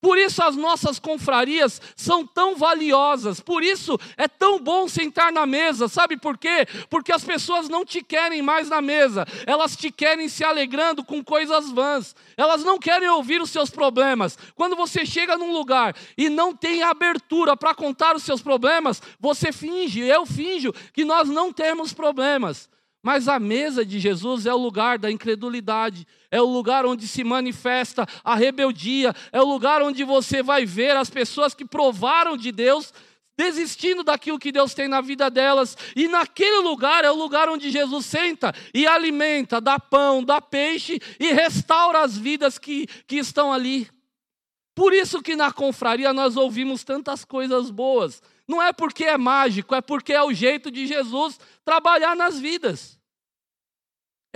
Por 0.00 0.16
isso 0.16 0.42
as 0.42 0.54
nossas 0.54 1.00
confrarias 1.00 1.80
são 1.96 2.24
tão 2.24 2.54
valiosas, 2.54 3.40
por 3.40 3.64
isso 3.64 3.98
é 4.16 4.28
tão 4.28 4.60
bom 4.60 4.86
sentar 4.86 5.32
na 5.32 5.44
mesa, 5.44 5.88
sabe 5.88 6.16
por 6.16 6.38
quê? 6.38 6.66
Porque 6.88 7.12
as 7.12 7.24
pessoas 7.24 7.68
não 7.68 7.84
te 7.84 8.00
querem 8.02 8.40
mais 8.40 8.68
na 8.68 8.80
mesa, 8.80 9.26
elas 9.44 9.74
te 9.74 9.90
querem 9.90 10.28
se 10.28 10.44
alegrando 10.44 11.02
com 11.04 11.22
coisas 11.24 11.72
vãs, 11.72 12.14
elas 12.36 12.62
não 12.62 12.78
querem 12.78 13.08
ouvir 13.08 13.42
os 13.42 13.50
seus 13.50 13.70
problemas. 13.70 14.38
Quando 14.54 14.76
você 14.76 15.04
chega 15.04 15.36
num 15.36 15.52
lugar 15.52 15.96
e 16.16 16.28
não 16.28 16.54
tem 16.54 16.82
abertura 16.82 17.56
para 17.56 17.74
contar 17.74 18.14
os 18.14 18.22
seus 18.22 18.40
problemas, 18.40 19.02
você 19.18 19.50
finge, 19.50 20.00
eu 20.00 20.24
finjo 20.24 20.72
que 20.92 21.04
nós 21.04 21.28
não 21.28 21.52
temos 21.52 21.92
problemas. 21.92 22.68
Mas 23.08 23.26
a 23.26 23.38
mesa 23.38 23.86
de 23.86 23.98
Jesus 23.98 24.44
é 24.44 24.52
o 24.52 24.58
lugar 24.58 24.98
da 24.98 25.10
incredulidade, 25.10 26.06
é 26.30 26.42
o 26.42 26.44
lugar 26.44 26.84
onde 26.84 27.08
se 27.08 27.24
manifesta 27.24 28.06
a 28.22 28.34
rebeldia, 28.34 29.14
é 29.32 29.40
o 29.40 29.46
lugar 29.46 29.80
onde 29.80 30.04
você 30.04 30.42
vai 30.42 30.66
ver 30.66 30.94
as 30.94 31.08
pessoas 31.08 31.54
que 31.54 31.64
provaram 31.64 32.36
de 32.36 32.52
Deus 32.52 32.92
desistindo 33.34 34.04
daquilo 34.04 34.38
que 34.38 34.52
Deus 34.52 34.74
tem 34.74 34.88
na 34.88 35.00
vida 35.00 35.30
delas, 35.30 35.74
e 35.96 36.06
naquele 36.06 36.58
lugar 36.58 37.02
é 37.02 37.10
o 37.10 37.14
lugar 37.14 37.48
onde 37.48 37.70
Jesus 37.70 38.04
senta 38.04 38.54
e 38.74 38.86
alimenta, 38.86 39.58
dá 39.58 39.80
pão, 39.80 40.22
dá 40.22 40.38
peixe 40.38 41.00
e 41.18 41.32
restaura 41.32 42.00
as 42.00 42.14
vidas 42.14 42.58
que, 42.58 42.86
que 43.06 43.16
estão 43.16 43.50
ali. 43.50 43.88
Por 44.74 44.92
isso 44.92 45.22
que 45.22 45.34
na 45.34 45.50
confraria 45.50 46.12
nós 46.12 46.36
ouvimos 46.36 46.84
tantas 46.84 47.24
coisas 47.24 47.70
boas. 47.70 48.20
Não 48.46 48.62
é 48.62 48.70
porque 48.70 49.04
é 49.04 49.16
mágico, 49.16 49.74
é 49.74 49.80
porque 49.80 50.12
é 50.12 50.22
o 50.22 50.30
jeito 50.30 50.70
de 50.70 50.86
Jesus 50.86 51.40
trabalhar 51.64 52.14
nas 52.14 52.38
vidas. 52.38 52.97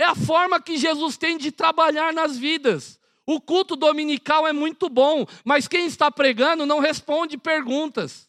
É 0.03 0.05
a 0.05 0.15
forma 0.15 0.59
que 0.59 0.75
Jesus 0.75 1.15
tem 1.15 1.37
de 1.37 1.49
trabalhar 1.49 2.11
nas 2.11 2.37
vidas. 2.37 2.99
O 3.25 3.39
culto 3.39 3.77
dominical 3.77 4.45
é 4.45 4.51
muito 4.51 4.89
bom, 4.89 5.25
mas 5.45 5.65
quem 5.65 5.85
está 5.85 6.11
pregando 6.11 6.65
não 6.65 6.79
responde 6.79 7.37
perguntas. 7.37 8.27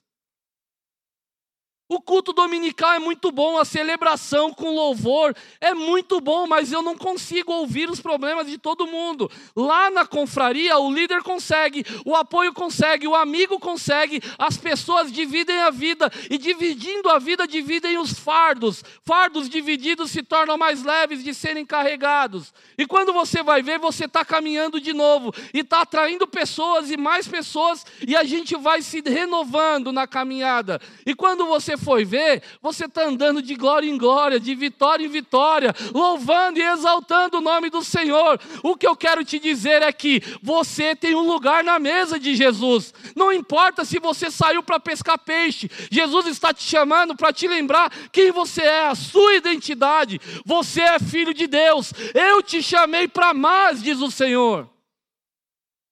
O 1.95 2.01
culto 2.01 2.33
dominical 2.33 2.95
é 2.95 2.99
muito 2.99 3.31
bom, 3.31 3.57
a 3.57 3.65
celebração 3.65 4.53
com 4.53 4.75
louvor 4.75 5.33
é 5.61 5.73
muito 5.73 6.21
bom, 6.21 6.45
mas 6.45 6.73
eu 6.73 6.83
não 6.83 6.99
consigo 6.99 7.53
ouvir 7.53 7.89
os 7.89 8.01
problemas 8.01 8.49
de 8.49 8.59
todo 8.59 8.85
mundo. 8.85 9.31
Lá 9.55 9.89
na 9.93 10.05
confraria, 10.05 10.77
o 10.77 10.93
líder 10.93 11.23
consegue, 11.23 11.87
o 12.05 12.17
apoio 12.17 12.53
consegue, 12.53 13.07
o 13.07 13.15
amigo 13.15 13.61
consegue, 13.61 14.21
as 14.37 14.57
pessoas 14.57 15.13
dividem 15.13 15.57
a 15.59 15.71
vida 15.71 16.11
e 16.29 16.37
dividindo 16.37 17.09
a 17.09 17.21
vida, 17.21 17.47
dividem 17.47 17.97
os 17.97 18.19
fardos. 18.19 18.83
Fardos 19.05 19.49
divididos 19.49 20.11
se 20.11 20.21
tornam 20.21 20.59
mais 20.59 20.83
leves 20.83 21.23
de 21.23 21.33
serem 21.33 21.65
carregados. 21.65 22.53
E 22.77 22.87
quando 22.87 23.13
você 23.13 23.41
vai 23.41 23.63
ver, 23.63 23.79
você 23.79 24.07
está 24.07 24.25
caminhando 24.25 24.81
de 24.81 24.93
novo 24.93 25.33
e 25.53 25.61
está 25.61 25.83
atraindo 25.83 26.27
pessoas 26.27 26.91
e 26.91 26.97
mais 26.97 27.29
pessoas, 27.29 27.87
e 28.05 28.17
a 28.17 28.25
gente 28.25 28.57
vai 28.57 28.83
se 28.83 29.01
renovando 29.01 29.93
na 29.93 30.09
caminhada. 30.09 30.81
E 31.07 31.15
quando 31.15 31.47
você 31.47 31.77
foi 31.85 32.05
ver, 32.05 32.43
você 32.63 32.87
está 32.87 33.05
andando 33.05 33.43
de 33.43 33.55
glória 33.55 33.89
em 33.89 33.99
glória, 33.99 34.41
de 34.41 34.55
vitória 34.55 35.05
em 35.05 35.09
vitória, 35.09 35.75
louvando 35.93 36.59
e 36.59 36.63
exaltando 36.63 37.39
o 37.39 37.41
nome 37.43 37.69
do 37.69 37.85
Senhor. 37.85 38.41
O 38.63 38.77
que 38.77 38.87
eu 38.87 38.97
quero 38.97 39.23
te 39.25 39.39
dizer 39.39 39.83
é 39.83 39.93
que 39.93 40.23
você 40.43 40.97
tem 40.97 41.15
um 41.15 41.27
lugar 41.27 41.63
na 41.63 41.79
mesa 41.79 42.19
de 42.19 42.35
Jesus. 42.35 42.95
Não 43.15 43.31
importa 43.31 43.85
se 43.85 43.99
você 44.01 44.31
saiu 44.31 44.63
para 44.63 44.81
pescar 44.81 45.19
peixe, 45.19 45.71
Jesus 45.91 46.27
está 46.27 46.53
te 46.55 46.63
chamando 46.63 47.15
para 47.15 47.33
te 47.33 47.47
lembrar 47.47 47.93
quem 48.11 48.33
você 48.33 48.63
é, 48.63 48.87
a 48.87 48.95
sua 48.95 49.35
identidade. 49.35 50.21
Você 50.47 50.81
é 50.81 50.99
filho 50.99 51.35
de 51.35 51.47
Deus. 51.47 51.93
Eu 52.15 52.43
te 52.43 52.63
chamei 52.63 53.07
para 53.07 53.35
mais, 53.35 53.83
diz 53.83 54.01
o 54.01 54.11
Senhor. 54.11 54.69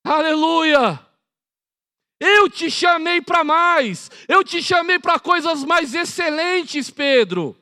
Aleluia! 0.04 1.11
Eu 2.24 2.48
te 2.48 2.70
chamei 2.70 3.20
para 3.20 3.42
mais, 3.42 4.08
eu 4.28 4.44
te 4.44 4.62
chamei 4.62 4.96
para 4.96 5.18
coisas 5.18 5.64
mais 5.64 5.92
excelentes, 5.92 6.88
Pedro. 6.88 7.56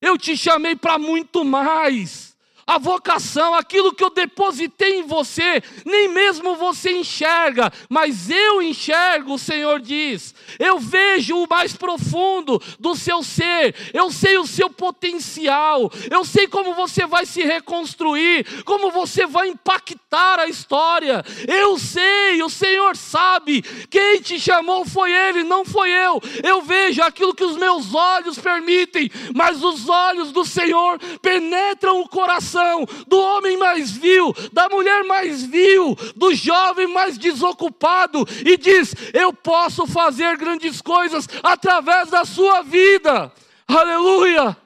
Eu 0.00 0.16
te 0.16 0.34
chamei 0.38 0.74
para 0.74 0.98
muito 0.98 1.44
mais 1.44 2.34
a 2.68 2.76
vocação, 2.76 3.54
aquilo 3.54 3.94
que 3.94 4.04
eu 4.04 4.10
depositei 4.10 4.98
em 4.98 5.02
você, 5.02 5.62
nem 5.86 6.06
mesmo 6.06 6.54
você 6.54 6.92
enxerga, 6.92 7.72
mas 7.88 8.28
eu 8.28 8.60
enxergo, 8.60 9.32
o 9.32 9.38
Senhor 9.38 9.80
diz. 9.80 10.34
Eu 10.58 10.78
vejo 10.78 11.34
o 11.34 11.48
mais 11.48 11.74
profundo 11.74 12.62
do 12.78 12.94
seu 12.94 13.22
ser, 13.22 13.74
eu 13.94 14.10
sei 14.10 14.36
o 14.36 14.46
seu 14.46 14.68
potencial, 14.68 15.90
eu 16.10 16.26
sei 16.26 16.46
como 16.46 16.74
você 16.74 17.06
vai 17.06 17.24
se 17.24 17.42
reconstruir, 17.42 18.44
como 18.64 18.90
você 18.90 19.24
vai 19.24 19.48
impactar 19.48 20.38
a 20.38 20.46
história. 20.46 21.24
Eu 21.46 21.78
sei, 21.78 22.42
o 22.42 22.50
Senhor 22.50 22.94
sabe, 22.98 23.62
quem 23.88 24.20
te 24.20 24.38
chamou 24.38 24.84
foi 24.84 25.10
Ele, 25.10 25.42
não 25.42 25.64
foi 25.64 25.88
eu. 25.88 26.20
Eu 26.44 26.60
vejo 26.60 27.00
aquilo 27.00 27.34
que 27.34 27.44
os 27.44 27.56
meus 27.56 27.94
olhos 27.94 28.38
permitem, 28.38 29.10
mas 29.34 29.62
os 29.62 29.88
olhos 29.88 30.32
do 30.32 30.44
Senhor 30.44 30.98
penetram 31.22 32.02
o 32.02 32.08
coração 32.08 32.57
do 33.06 33.18
homem 33.18 33.56
mais 33.56 33.90
vil, 33.90 34.34
da 34.52 34.68
mulher 34.68 35.04
mais 35.04 35.42
vil, 35.42 35.96
do 36.16 36.34
jovem 36.34 36.86
mais 36.86 37.16
desocupado 37.18 38.26
e 38.44 38.56
diz: 38.56 38.94
Eu 39.12 39.32
posso 39.32 39.86
fazer 39.86 40.36
grandes 40.36 40.80
coisas 40.80 41.28
através 41.42 42.10
da 42.10 42.24
sua 42.24 42.62
vida. 42.62 43.32
Aleluia! 43.66 44.56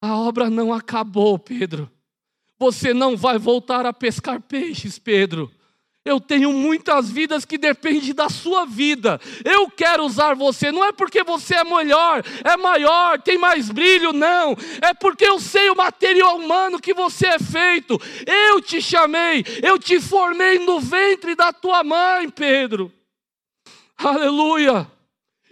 A 0.00 0.16
obra 0.16 0.48
não 0.48 0.72
acabou, 0.72 1.38
Pedro. 1.38 1.90
Você 2.58 2.94
não 2.94 3.16
vai 3.16 3.38
voltar 3.38 3.84
a 3.86 3.92
pescar 3.92 4.40
peixes, 4.40 4.98
Pedro. 4.98 5.50
Eu 6.04 6.20
tenho 6.20 6.52
muitas 6.52 7.08
vidas 7.08 7.44
que 7.44 7.56
dependem 7.56 8.12
da 8.12 8.28
sua 8.28 8.66
vida. 8.66 9.20
Eu 9.44 9.70
quero 9.70 10.04
usar 10.04 10.34
você, 10.34 10.72
não 10.72 10.84
é 10.84 10.90
porque 10.90 11.22
você 11.22 11.54
é 11.54 11.62
melhor, 11.64 12.24
é 12.42 12.56
maior, 12.56 13.20
tem 13.22 13.38
mais 13.38 13.70
brilho, 13.70 14.12
não. 14.12 14.56
É 14.80 14.92
porque 14.92 15.24
eu 15.24 15.38
sei 15.38 15.70
o 15.70 15.76
material 15.76 16.38
humano 16.38 16.80
que 16.80 16.92
você 16.92 17.28
é 17.28 17.38
feito. 17.38 18.00
Eu 18.26 18.60
te 18.60 18.82
chamei, 18.82 19.44
eu 19.62 19.78
te 19.78 20.00
formei 20.00 20.58
no 20.58 20.80
ventre 20.80 21.36
da 21.36 21.52
tua 21.52 21.84
mãe, 21.84 22.28
Pedro. 22.28 22.92
Aleluia. 23.96 24.90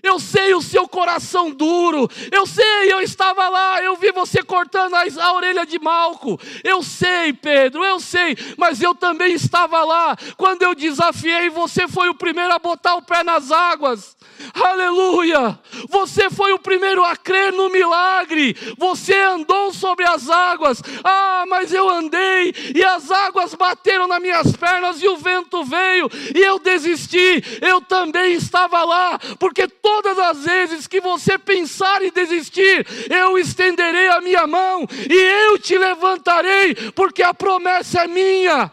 Eu 0.02 0.18
sei 0.18 0.54
o 0.54 0.62
seu 0.62 0.88
coração 0.88 1.50
duro. 1.50 2.08
Eu 2.30 2.46
sei, 2.46 2.92
eu 2.92 3.00
estava 3.00 3.48
lá, 3.48 3.82
eu 3.82 3.96
vi 3.96 4.12
você 4.12 4.42
cortando 4.42 4.94
a, 4.94 5.02
a, 5.22 5.32
orelha 5.34 5.66
de 5.66 5.78
Malco. 5.78 6.40
Eu 6.64 6.82
sei, 6.82 7.32
Pedro, 7.32 7.84
eu 7.84 8.00
sei, 8.00 8.36
mas 8.56 8.80
eu 8.80 8.94
também 8.94 9.32
estava 9.34 9.82
lá 9.84 10.16
quando 10.36 10.62
eu 10.62 10.74
desafiei, 10.74 11.50
você 11.50 11.86
foi 11.86 12.08
o 12.08 12.14
primeiro 12.14 12.52
a 12.52 12.58
botar 12.58 12.96
o 12.96 13.02
pé 13.02 13.22
nas 13.22 13.50
águas. 13.50 14.16
Aleluia! 14.54 15.58
Você 15.88 16.30
foi 16.30 16.52
o 16.52 16.58
primeiro 16.58 17.04
a 17.04 17.16
crer 17.16 17.52
no 17.52 17.68
milagre. 17.68 18.56
Você 18.78 19.14
andou 19.14 19.72
sobre 19.72 20.06
as 20.06 20.30
águas. 20.30 20.82
Ah, 21.04 21.44
mas 21.48 21.72
eu 21.72 21.88
andei 21.88 22.54
e 22.74 22.82
as 22.82 23.10
águas 23.10 23.54
bateram 23.54 24.08
nas 24.08 24.20
minhas 24.20 24.56
pernas 24.56 25.02
e 25.02 25.08
o 25.08 25.16
vento 25.16 25.62
veio 25.64 26.10
e 26.34 26.40
eu 26.40 26.58
desisti. 26.58 27.42
Eu 27.60 27.80
também 27.80 28.32
estava 28.32 28.82
lá, 28.84 29.18
porque 29.38 29.68
todas 29.90 30.18
as 30.18 30.44
vezes 30.44 30.86
que 30.86 31.00
você 31.00 31.36
pensar 31.36 32.00
em 32.00 32.12
desistir, 32.12 32.86
eu 33.10 33.36
estenderei 33.36 34.08
a 34.08 34.20
minha 34.20 34.46
mão 34.46 34.86
e 35.10 35.14
eu 35.14 35.58
te 35.58 35.76
levantarei, 35.76 36.76
porque 36.94 37.24
a 37.24 37.34
promessa 37.34 38.04
é 38.04 38.06
minha. 38.06 38.70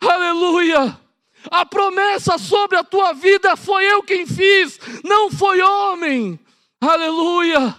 Aleluia! 0.00 0.98
A 1.48 1.64
promessa 1.64 2.36
sobre 2.38 2.76
a 2.76 2.82
tua 2.82 3.12
vida 3.12 3.54
foi 3.54 3.84
eu 3.84 4.02
quem 4.02 4.26
fiz, 4.26 4.80
não 5.04 5.30
foi 5.30 5.62
homem. 5.62 6.38
Aleluia! 6.80 7.76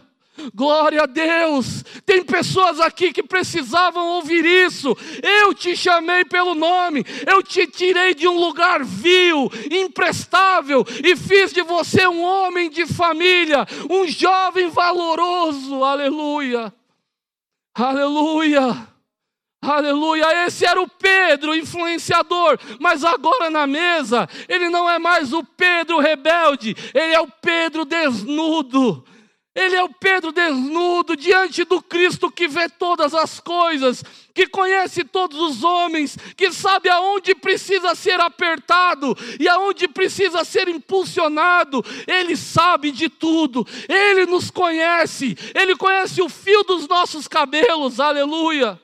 Glória 0.53 1.03
a 1.03 1.05
Deus! 1.05 1.83
Tem 2.05 2.23
pessoas 2.23 2.79
aqui 2.79 3.11
que 3.13 3.23
precisavam 3.23 4.07
ouvir 4.15 4.45
isso. 4.45 4.95
Eu 5.21 5.53
te 5.53 5.75
chamei 5.75 6.25
pelo 6.25 6.55
nome, 6.55 7.05
eu 7.27 7.41
te 7.43 7.67
tirei 7.67 8.13
de 8.13 8.27
um 8.27 8.39
lugar 8.39 8.83
vil, 8.83 9.51
imprestável 9.71 10.85
e 11.03 11.15
fiz 11.15 11.51
de 11.53 11.61
você 11.61 12.07
um 12.07 12.23
homem 12.23 12.69
de 12.69 12.85
família, 12.85 13.65
um 13.89 14.07
jovem 14.07 14.69
valoroso. 14.69 15.83
Aleluia! 15.83 16.73
Aleluia! 17.73 18.89
Aleluia, 19.61 20.45
esse 20.45 20.65
era 20.65 20.81
o 20.81 20.87
Pedro, 20.87 21.53
influenciador, 21.53 22.57
mas 22.79 23.03
agora 23.03 23.49
na 23.49 23.67
mesa, 23.67 24.27
ele 24.47 24.69
não 24.69 24.89
é 24.89 24.97
mais 24.97 25.33
o 25.33 25.43
Pedro 25.43 25.99
rebelde, 25.99 26.75
ele 26.93 27.13
é 27.13 27.19
o 27.19 27.27
Pedro 27.27 27.83
desnudo. 27.83 29.03
Ele 29.59 29.75
é 29.75 29.83
o 29.83 29.89
Pedro 29.89 30.31
desnudo 30.31 31.17
diante 31.17 31.65
do 31.65 31.81
Cristo 31.81 32.31
que 32.31 32.47
vê 32.47 32.69
todas 32.69 33.13
as 33.13 33.41
coisas, 33.41 34.01
que 34.33 34.47
conhece 34.47 35.03
todos 35.03 35.37
os 35.37 35.65
homens, 35.65 36.17
que 36.37 36.49
sabe 36.53 36.87
aonde 36.87 37.35
precisa 37.35 37.93
ser 37.93 38.21
apertado 38.21 39.17
e 39.37 39.49
aonde 39.49 39.85
precisa 39.89 40.45
ser 40.45 40.69
impulsionado. 40.69 41.83
Ele 42.07 42.37
sabe 42.37 42.89
de 42.89 43.09
tudo, 43.09 43.67
ele 43.89 44.25
nos 44.25 44.49
conhece, 44.49 45.35
ele 45.53 45.75
conhece 45.75 46.21
o 46.21 46.29
fio 46.29 46.63
dos 46.63 46.87
nossos 46.87 47.27
cabelos. 47.27 47.99
Aleluia 47.99 48.79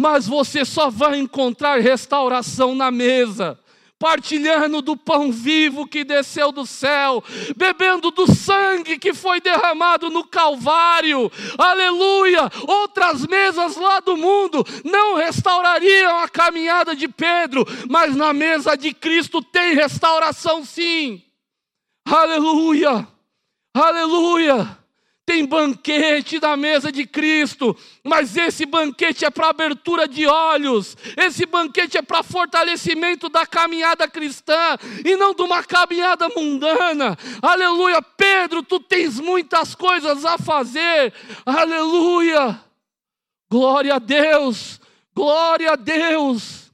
mas 0.00 0.28
você 0.28 0.64
só 0.64 0.88
vai 0.88 1.18
encontrar 1.18 1.80
restauração 1.80 2.72
na 2.72 2.88
mesa, 2.88 3.58
partilhando 3.98 4.80
do 4.80 4.96
pão 4.96 5.32
vivo 5.32 5.86
que 5.86 6.04
desceu 6.04 6.52
do 6.52 6.64
céu, 6.64 7.22
bebendo 7.56 8.10
do 8.10 8.32
sangue 8.32 8.98
que 8.98 9.12
foi 9.12 9.40
derramado 9.40 10.08
no 10.08 10.24
Calvário, 10.24 11.30
aleluia! 11.58 12.50
Outras 12.66 13.26
mesas 13.26 13.76
lá 13.76 14.00
do 14.00 14.16
mundo 14.16 14.64
não 14.84 15.16
restaurariam 15.16 16.20
a 16.20 16.28
caminhada 16.28 16.94
de 16.94 17.08
Pedro, 17.08 17.66
mas 17.88 18.14
na 18.14 18.32
mesa 18.32 18.76
de 18.76 18.94
Cristo 18.94 19.42
tem 19.42 19.74
restauração 19.74 20.64
sim, 20.64 21.22
aleluia! 22.06 23.06
Aleluia! 23.74 24.76
Tem 25.28 25.44
banquete 25.44 26.40
na 26.40 26.56
mesa 26.56 26.90
de 26.90 27.06
Cristo, 27.06 27.76
mas 28.02 28.34
esse 28.34 28.64
banquete 28.64 29.26
é 29.26 29.30
para 29.30 29.50
abertura 29.50 30.08
de 30.08 30.26
olhos, 30.26 30.96
esse 31.18 31.44
banquete 31.44 31.98
é 31.98 32.02
para 32.02 32.22
fortalecimento 32.22 33.28
da 33.28 33.44
caminhada 33.46 34.08
cristã 34.08 34.78
e 35.04 35.16
não 35.16 35.34
de 35.34 35.42
uma 35.42 35.62
caminhada 35.62 36.30
mundana. 36.30 37.14
Aleluia, 37.42 38.00
Pedro, 38.00 38.62
tu 38.62 38.80
tens 38.80 39.20
muitas 39.20 39.74
coisas 39.74 40.24
a 40.24 40.38
fazer. 40.38 41.12
Aleluia, 41.44 42.58
glória 43.50 43.96
a 43.96 43.98
Deus, 43.98 44.80
glória 45.14 45.72
a 45.72 45.76
Deus. 45.76 46.72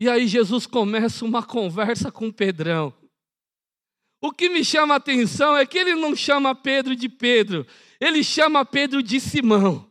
E 0.00 0.08
aí 0.08 0.26
Jesus 0.26 0.66
começa 0.66 1.22
uma 1.22 1.42
conversa 1.42 2.10
com 2.10 2.32
Pedrão. 2.32 2.94
O 4.26 4.32
que 4.32 4.48
me 4.48 4.64
chama 4.64 4.94
a 4.94 4.96
atenção 4.96 5.56
é 5.56 5.64
que 5.64 5.78
ele 5.78 5.94
não 5.94 6.16
chama 6.16 6.52
Pedro 6.52 6.96
de 6.96 7.08
Pedro, 7.08 7.64
ele 8.00 8.24
chama 8.24 8.64
Pedro 8.64 9.00
de 9.00 9.20
Simão. 9.20 9.88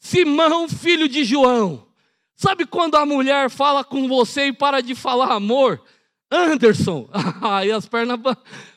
Simão, 0.00 0.68
filho 0.68 1.08
de 1.08 1.22
João. 1.22 1.86
Sabe 2.34 2.66
quando 2.66 2.96
a 2.96 3.06
mulher 3.06 3.50
fala 3.50 3.84
com 3.84 4.08
você 4.08 4.46
e 4.46 4.52
para 4.52 4.80
de 4.80 4.96
falar 4.96 5.32
amor? 5.32 5.80
Anderson. 6.28 7.08
Aí 7.40 7.70
as 7.70 7.86
pernas. 7.86 8.18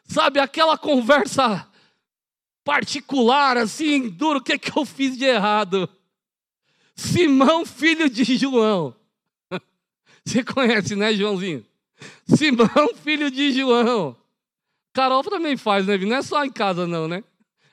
Sabe 0.03 0.39
aquela 0.39 0.77
conversa 0.77 1.67
particular, 2.63 3.57
assim, 3.57 4.07
duro, 4.07 4.37
o 4.37 4.43
que, 4.43 4.53
é 4.53 4.57
que 4.59 4.77
eu 4.77 4.85
fiz 4.85 5.17
de 5.17 5.25
errado? 5.25 5.89
Simão, 6.95 7.65
filho 7.65 8.07
de 8.07 8.23
João. 8.37 8.95
Você 10.23 10.43
conhece, 10.43 10.95
né, 10.95 11.11
Joãozinho? 11.15 11.65
Simão, 12.27 12.95
filho 12.95 13.29
de 13.29 13.51
João. 13.51 14.15
Carol 14.93 15.23
também 15.23 15.57
faz, 15.57 15.85
né? 15.85 15.97
Não 15.97 16.15
é 16.15 16.21
só 16.21 16.43
em 16.45 16.51
casa, 16.51 16.85
não, 16.85 17.07
né? 17.07 17.23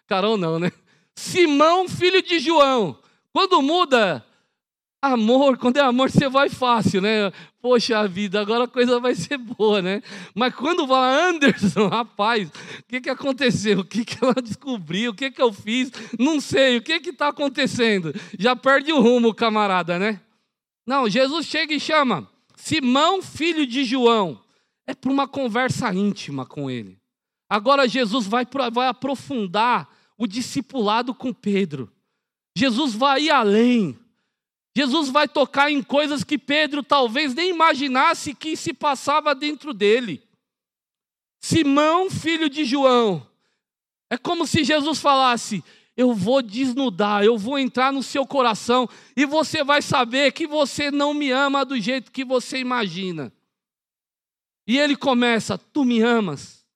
Carol 0.07 0.37
não, 0.37 0.59
né? 0.59 0.73
Simão, 1.15 1.89
filho 1.89 2.23
de 2.23 2.39
João. 2.39 2.99
Quando 3.33 3.61
muda 3.63 4.25
amor, 5.03 5.57
quando 5.57 5.79
é 5.79 5.81
amor, 5.81 6.11
você 6.11 6.29
vai 6.29 6.49
fácil, 6.49 7.01
né? 7.01 7.33
Poxa 7.61 8.07
vida, 8.07 8.41
agora 8.41 8.65
a 8.65 8.69
coisa 8.69 9.01
vai 9.01 9.15
ser 9.15 9.39
boa, 9.39 9.81
né? 9.81 10.03
Mas 10.35 10.55
quando 10.55 10.87
fala 10.87 11.29
Anderson, 11.29 11.89
rapaz, 11.89 12.49
o 12.49 12.83
que, 12.89 13.01
que 13.01 13.11
aconteceu? 13.11 13.81
O 13.81 13.85
que, 13.85 14.05
que 14.05 14.23
ela 14.23 14.35
descobriu? 14.43 15.11
O 15.11 15.15
que, 15.15 15.31
que 15.31 15.41
eu 15.41 15.53
fiz? 15.53 15.91
Não 16.19 16.41
sei, 16.41 16.77
o 16.77 16.83
que 16.83 16.93
está 16.93 17.29
acontecendo? 17.29 18.15
Já 18.39 18.55
perde 18.55 18.93
o 18.93 19.01
rumo, 19.01 19.35
camarada, 19.35 19.99
né? 19.99 20.21
Não, 20.87 21.09
Jesus 21.09 21.47
chega 21.47 21.73
e 21.73 21.81
chama. 21.81 22.29
Simão, 22.61 23.23
filho 23.23 23.67
de 23.67 23.85
João, 23.85 24.39
é 24.87 24.95
para 24.95 25.11
uma 25.11 25.27
conversa 25.27 25.93
íntima 25.95 26.45
com 26.45 26.71
ele. 26.71 27.01
Agora 27.49 27.89
Jesus 27.89 28.27
vai, 28.27 28.47
vai 28.71 28.87
aprofundar 28.87 29.89
o 30.17 30.27
discipulado 30.27 31.15
com 31.15 31.33
Pedro. 31.33 31.91
Jesus 32.55 32.93
vai 32.93 33.23
ir 33.25 33.31
além. 33.31 33.99
Jesus 34.77 35.09
vai 35.09 35.27
tocar 35.27 35.71
em 35.71 35.83
coisas 35.83 36.23
que 36.23 36.37
Pedro 36.37 36.83
talvez 36.83 37.35
nem 37.35 37.49
imaginasse 37.49 38.35
que 38.35 38.55
se 38.55 38.75
passava 38.75 39.35
dentro 39.35 39.73
dele. 39.73 40.23
Simão, 41.41 42.11
filho 42.11 42.51
de 42.51 42.67
João. 42.67 43.27
É 44.11 44.19
como 44.19 44.47
se 44.47 44.63
Jesus 44.65 45.01
falasse: 45.01 45.65
eu 46.01 46.15
vou 46.15 46.41
desnudar, 46.41 47.23
eu 47.23 47.37
vou 47.37 47.59
entrar 47.59 47.93
no 47.93 48.03
seu 48.03 48.27
coração 48.27 48.89
e 49.15 49.27
você 49.27 49.63
vai 49.63 49.83
saber 49.83 50.33
que 50.33 50.47
você 50.47 50.91
não 50.91 51.13
me 51.13 51.31
ama 51.31 51.63
do 51.63 51.79
jeito 51.79 52.11
que 52.11 52.25
você 52.25 52.59
imagina. 52.59 53.31
E 54.67 54.79
ele 54.79 54.97
começa: 54.97 55.59
Tu 55.59 55.85
me 55.85 56.01
amas? 56.01 56.67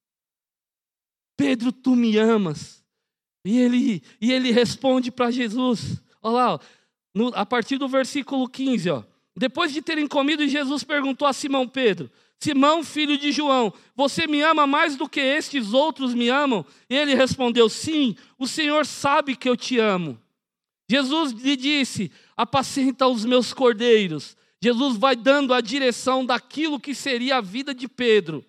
Pedro, 1.39 1.73
tu 1.73 1.97
me 1.97 2.19
amas? 2.19 2.85
E 3.47 3.59
ele, 3.59 4.03
e 4.21 4.31
ele 4.31 4.51
responde 4.51 5.11
para 5.11 5.31
Jesus: 5.31 6.03
Olha 6.21 6.35
lá, 6.35 6.61
no, 7.15 7.29
a 7.29 7.47
partir 7.47 7.79
do 7.79 7.89
versículo 7.89 8.47
15, 8.47 8.91
ó. 8.91 9.05
Depois 9.35 9.73
de 9.73 9.81
terem 9.81 10.07
comido, 10.07 10.47
Jesus 10.47 10.85
perguntou 10.85 11.27
a 11.27 11.33
Simão 11.33 11.67
Pedro: 11.67 12.11
Simão, 12.45 12.85
filho 12.85 13.17
de 13.17 13.33
João, 13.33 13.73
você 13.97 14.27
me 14.27 14.43
ama 14.43 14.67
mais 14.67 14.97
do 14.97 15.09
que 15.09 15.19
estes 15.19 15.73
outros 15.73 16.13
me 16.13 16.29
amam? 16.29 16.63
E 16.91 16.95
ele 16.95 17.15
respondeu: 17.15 17.71
Sim, 17.71 18.15
o 18.39 18.47
Senhor 18.47 18.85
sabe 18.85 19.35
que 19.35 19.49
eu 19.49 19.57
te 19.57 19.79
amo. 19.79 20.21
Jesus 20.87 21.33
lhe 21.33 21.57
disse: 21.57 22.13
Apacenta 22.37 23.07
os 23.07 23.25
meus 23.25 23.55
cordeiros. 23.55 24.37
Jesus 24.63 24.99
vai 24.99 25.17
dando 25.17 25.55
a 25.55 25.63
direção 25.63 26.25
daquilo 26.25 26.79
que 26.79 26.95
seria 26.95 27.39
a 27.39 27.41
vida 27.41 27.75
de 27.75 27.89
Pedro. 27.89 28.45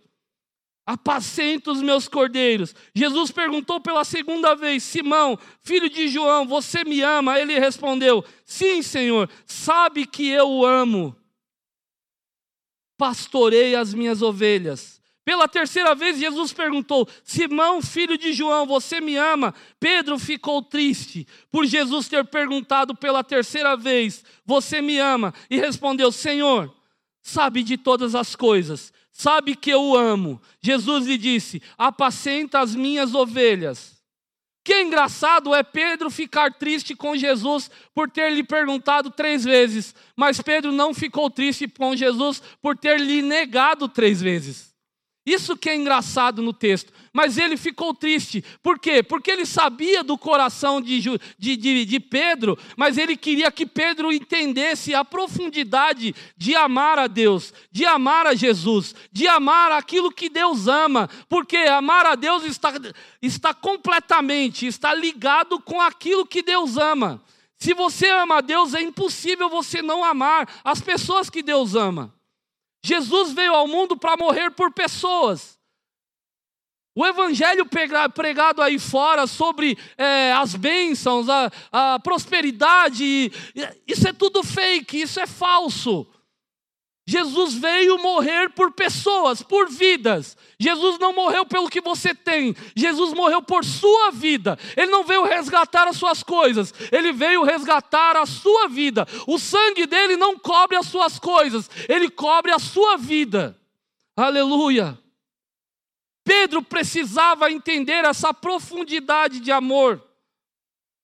Apacenta 0.85 1.71
os 1.71 1.81
meus 1.81 2.09
cordeiros. 2.09 2.75
Jesus 2.93 3.31
perguntou 3.31 3.79
pela 3.79 4.03
segunda 4.03 4.55
vez: 4.55 4.83
Simão, 4.83 5.39
filho 5.61 5.89
de 5.89 6.09
João, 6.09 6.45
você 6.45 6.83
me 6.83 6.99
ama? 6.99 7.39
Ele 7.39 7.57
respondeu: 7.57 8.25
Sim, 8.43 8.81
Senhor, 8.81 9.29
sabe 9.45 10.05
que 10.05 10.27
eu 10.27 10.49
o 10.49 10.65
amo 10.65 11.15
pastorei 12.97 13.75
as 13.75 13.93
minhas 13.93 14.21
ovelhas. 14.21 15.01
Pela 15.23 15.47
terceira 15.47 15.95
vez, 15.95 16.19
Jesus 16.19 16.53
perguntou: 16.53 17.07
Simão, 17.23 17.81
filho 17.81 18.17
de 18.17 18.31
João, 18.31 18.67
você 18.67 19.01
me 19.01 19.17
ama? 19.17 19.55
Pedro 19.79 20.19
ficou 20.19 20.61
triste 20.61 21.27
por 21.51 21.65
Jesus 21.65 22.07
ter 22.07 22.23
perguntado 22.25 22.93
pela 22.93 23.23
terceira 23.23 23.75
vez: 23.75 24.23
Você 24.45 24.81
me 24.81 24.99
ama? 24.99 25.33
E 25.49 25.57
respondeu: 25.57 26.11
Senhor, 26.11 26.71
sabe 27.21 27.63
de 27.63 27.75
todas 27.75 28.13
as 28.13 28.35
coisas, 28.35 28.93
sabe 29.11 29.55
que 29.55 29.71
eu 29.71 29.81
o 29.81 29.97
amo. 29.97 30.39
Jesus 30.61 31.07
lhe 31.07 31.17
disse: 31.17 31.59
Apacenta 31.75 32.59
as 32.59 32.75
minhas 32.75 33.15
ovelhas 33.15 33.94
que 34.65 34.73
é 34.73 34.81
engraçado 34.81 35.53
é 35.53 35.61
Pedro 35.61 36.09
ficar 36.09 36.51
triste 36.51 36.95
com 36.95 37.15
Jesus 37.15 37.69
por 37.93 38.09
ter 38.09 38.31
lhe 38.33 38.43
perguntado 38.43 39.11
três 39.11 39.43
vezes, 39.43 39.93
mas 40.15 40.41
Pedro 40.41 40.71
não 40.71 40.91
ficou 40.91 41.29
triste 41.29 41.67
com 41.67 41.95
Jesus 41.95 42.41
por 42.63 42.75
ter 42.75 42.99
lhe 42.99 43.21
negado 43.21 43.87
três 43.87 44.19
vezes. 44.19 44.74
Isso 45.25 45.57
que 45.57 45.69
é 45.69 45.75
engraçado 45.75 46.41
no 46.41 46.53
texto. 46.53 46.93
Mas 47.11 47.37
ele 47.37 47.57
ficou 47.57 47.95
triste. 47.95 48.43
Por 48.61 48.77
quê? 48.77 49.01
Porque 49.01 49.31
ele 49.31 49.45
sabia 49.45 50.03
do 50.03 50.17
coração 50.17 50.79
de, 50.79 51.01
de, 51.01 51.57
de, 51.57 51.85
de, 51.85 51.99
Pedro, 51.99 52.57
mas 52.77 52.97
ele 52.97 53.17
queria 53.17 53.51
que 53.51 53.65
Pedro 53.65 54.13
entendesse 54.13 54.93
a 54.93 55.03
profundidade 55.03 56.13
de 56.37 56.55
amar 56.55 56.99
a 56.99 57.07
Deus, 57.07 57.53
de 57.71 57.85
amar 57.85 58.27
a 58.27 58.35
Jesus, 58.35 58.93
de 59.11 59.27
amar 59.27 59.71
aquilo 59.71 60.11
que 60.11 60.29
Deus 60.29 60.67
ama. 60.67 61.09
Porque 61.27 61.57
amar 61.57 62.05
a 62.05 62.13
Deus 62.13 62.43
está, 62.43 62.73
está 63.19 63.53
completamente, 63.53 64.67
está 64.67 64.93
ligado 64.93 65.59
com 65.59 65.81
aquilo 65.81 66.25
que 66.25 66.43
Deus 66.43 66.77
ama. 66.77 67.19
Se 67.57 67.73
você 67.73 68.09
ama 68.09 68.37
a 68.37 68.41
Deus, 68.41 68.75
é 68.75 68.81
impossível 68.81 69.49
você 69.49 69.81
não 69.81 70.03
amar 70.03 70.47
as 70.63 70.81
pessoas 70.81 71.31
que 71.31 71.41
Deus 71.41 71.73
ama. 71.73 72.14
Jesus 72.85 73.33
veio 73.33 73.55
ao 73.55 73.67
mundo 73.67 73.97
para 73.97 74.15
morrer 74.15 74.51
por 74.51 74.71
pessoas. 74.71 75.57
O 76.93 77.03
evangelho 77.03 77.65
pregado 78.13 78.61
aí 78.61 78.77
fora 78.77 79.25
sobre 79.25 79.75
é, 79.97 80.31
as 80.33 80.53
bênçãos, 80.53 81.27
a, 81.27 81.51
a 81.71 81.99
prosperidade, 81.99 83.31
isso 83.87 84.07
é 84.07 84.13
tudo 84.13 84.43
fake, 84.43 85.01
isso 85.01 85.19
é 85.19 85.25
falso. 85.25 86.07
Jesus 87.07 87.53
veio 87.53 87.99
morrer 87.99 88.49
por 88.49 88.71
pessoas, 88.71 89.43
por 89.43 89.69
vidas. 89.69 90.35
Jesus 90.59 90.97
não 90.97 91.13
morreu 91.13 91.45
pelo 91.45 91.69
que 91.69 91.79
você 91.79 92.15
tem, 92.15 92.55
Jesus 92.75 93.13
morreu 93.13 93.43
por 93.43 93.63
sua 93.63 94.09
vida. 94.09 94.57
Ele 94.75 94.89
não 94.89 95.03
veio 95.03 95.23
resgatar 95.23 95.87
as 95.87 95.97
suas 95.97 96.23
coisas, 96.23 96.73
ele 96.91 97.11
veio 97.11 97.43
resgatar 97.43 98.17
a 98.17 98.25
sua 98.25 98.67
vida. 98.67 99.07
O 99.27 99.37
sangue 99.37 99.85
dele 99.85 100.17
não 100.17 100.39
cobre 100.39 100.75
as 100.75 100.87
suas 100.87 101.19
coisas, 101.19 101.69
ele 101.87 102.09
cobre 102.09 102.51
a 102.51 102.57
sua 102.57 102.97
vida. 102.97 103.55
Aleluia. 104.17 104.97
Pedro 106.23 106.63
precisava 106.63 107.51
entender 107.51 108.03
essa 108.03 108.33
profundidade 108.33 109.39
de 109.39 109.51
amor, 109.51 110.03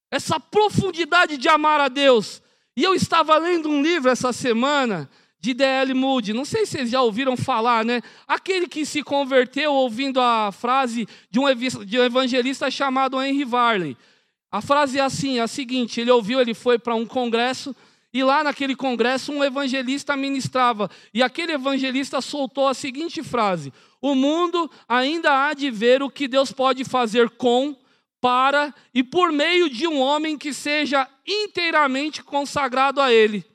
essa 0.09 0.39
profundidade 0.39 1.37
de 1.37 1.47
amar 1.47 1.79
a 1.79 1.89
Deus. 1.89 2.41
E 2.75 2.81
eu 2.83 2.95
estava 2.95 3.37
lendo 3.37 3.69
um 3.69 3.83
livro 3.83 4.09
essa 4.09 4.33
semana 4.33 5.07
de 5.41 5.56
D.L. 5.56 5.93
Moody. 5.95 6.34
Não 6.34 6.45
sei 6.45 6.65
se 6.65 6.73
vocês 6.73 6.89
já 6.91 7.01
ouviram 7.01 7.36
falar, 7.36 7.84
né? 7.84 8.01
Aquele 8.27 8.67
que 8.67 8.86
se 8.86 9.01
converteu 9.01 9.73
ouvindo 9.73 10.21
a 10.21 10.51
frase 10.51 11.08
de 11.32 11.39
um 11.39 12.06
evangelista 12.06 12.69
chamado 12.69 13.21
Henry 13.21 13.43
Varley. 13.43 13.97
A 14.51 14.62
frase 14.62 14.99
é 14.99 15.01
assim, 15.01 15.39
é 15.39 15.41
a 15.41 15.47
seguinte: 15.47 15.99
ele 15.99 16.12
ouviu, 16.12 16.39
ele 16.39 16.54
foi 16.54 16.77
para 16.77 16.93
um 16.93 17.06
congresso 17.06 17.75
e 18.13 18.23
lá 18.23 18.43
naquele 18.43 18.75
congresso 18.75 19.32
um 19.32 19.43
evangelista 19.43 20.17
ministrava 20.17 20.91
e 21.13 21.23
aquele 21.23 21.54
evangelista 21.54 22.21
soltou 22.21 22.67
a 22.67 22.73
seguinte 22.73 23.23
frase: 23.23 23.73
O 23.99 24.13
mundo 24.13 24.69
ainda 24.88 25.47
há 25.47 25.54
de 25.54 25.71
ver 25.71 26.04
o 26.04 26.10
que 26.10 26.27
Deus 26.27 26.51
pode 26.51 26.84
fazer 26.84 27.30
com, 27.32 27.75
para 28.19 28.73
e 28.93 29.01
por 29.01 29.32
meio 29.32 29.69
de 29.69 29.88
um 29.88 29.99
homem 29.99 30.38
que 30.38 30.54
seja 30.54 31.08
inteiramente 31.25 32.21
consagrado 32.23 33.01
a 33.01 33.12
Ele. 33.12 33.50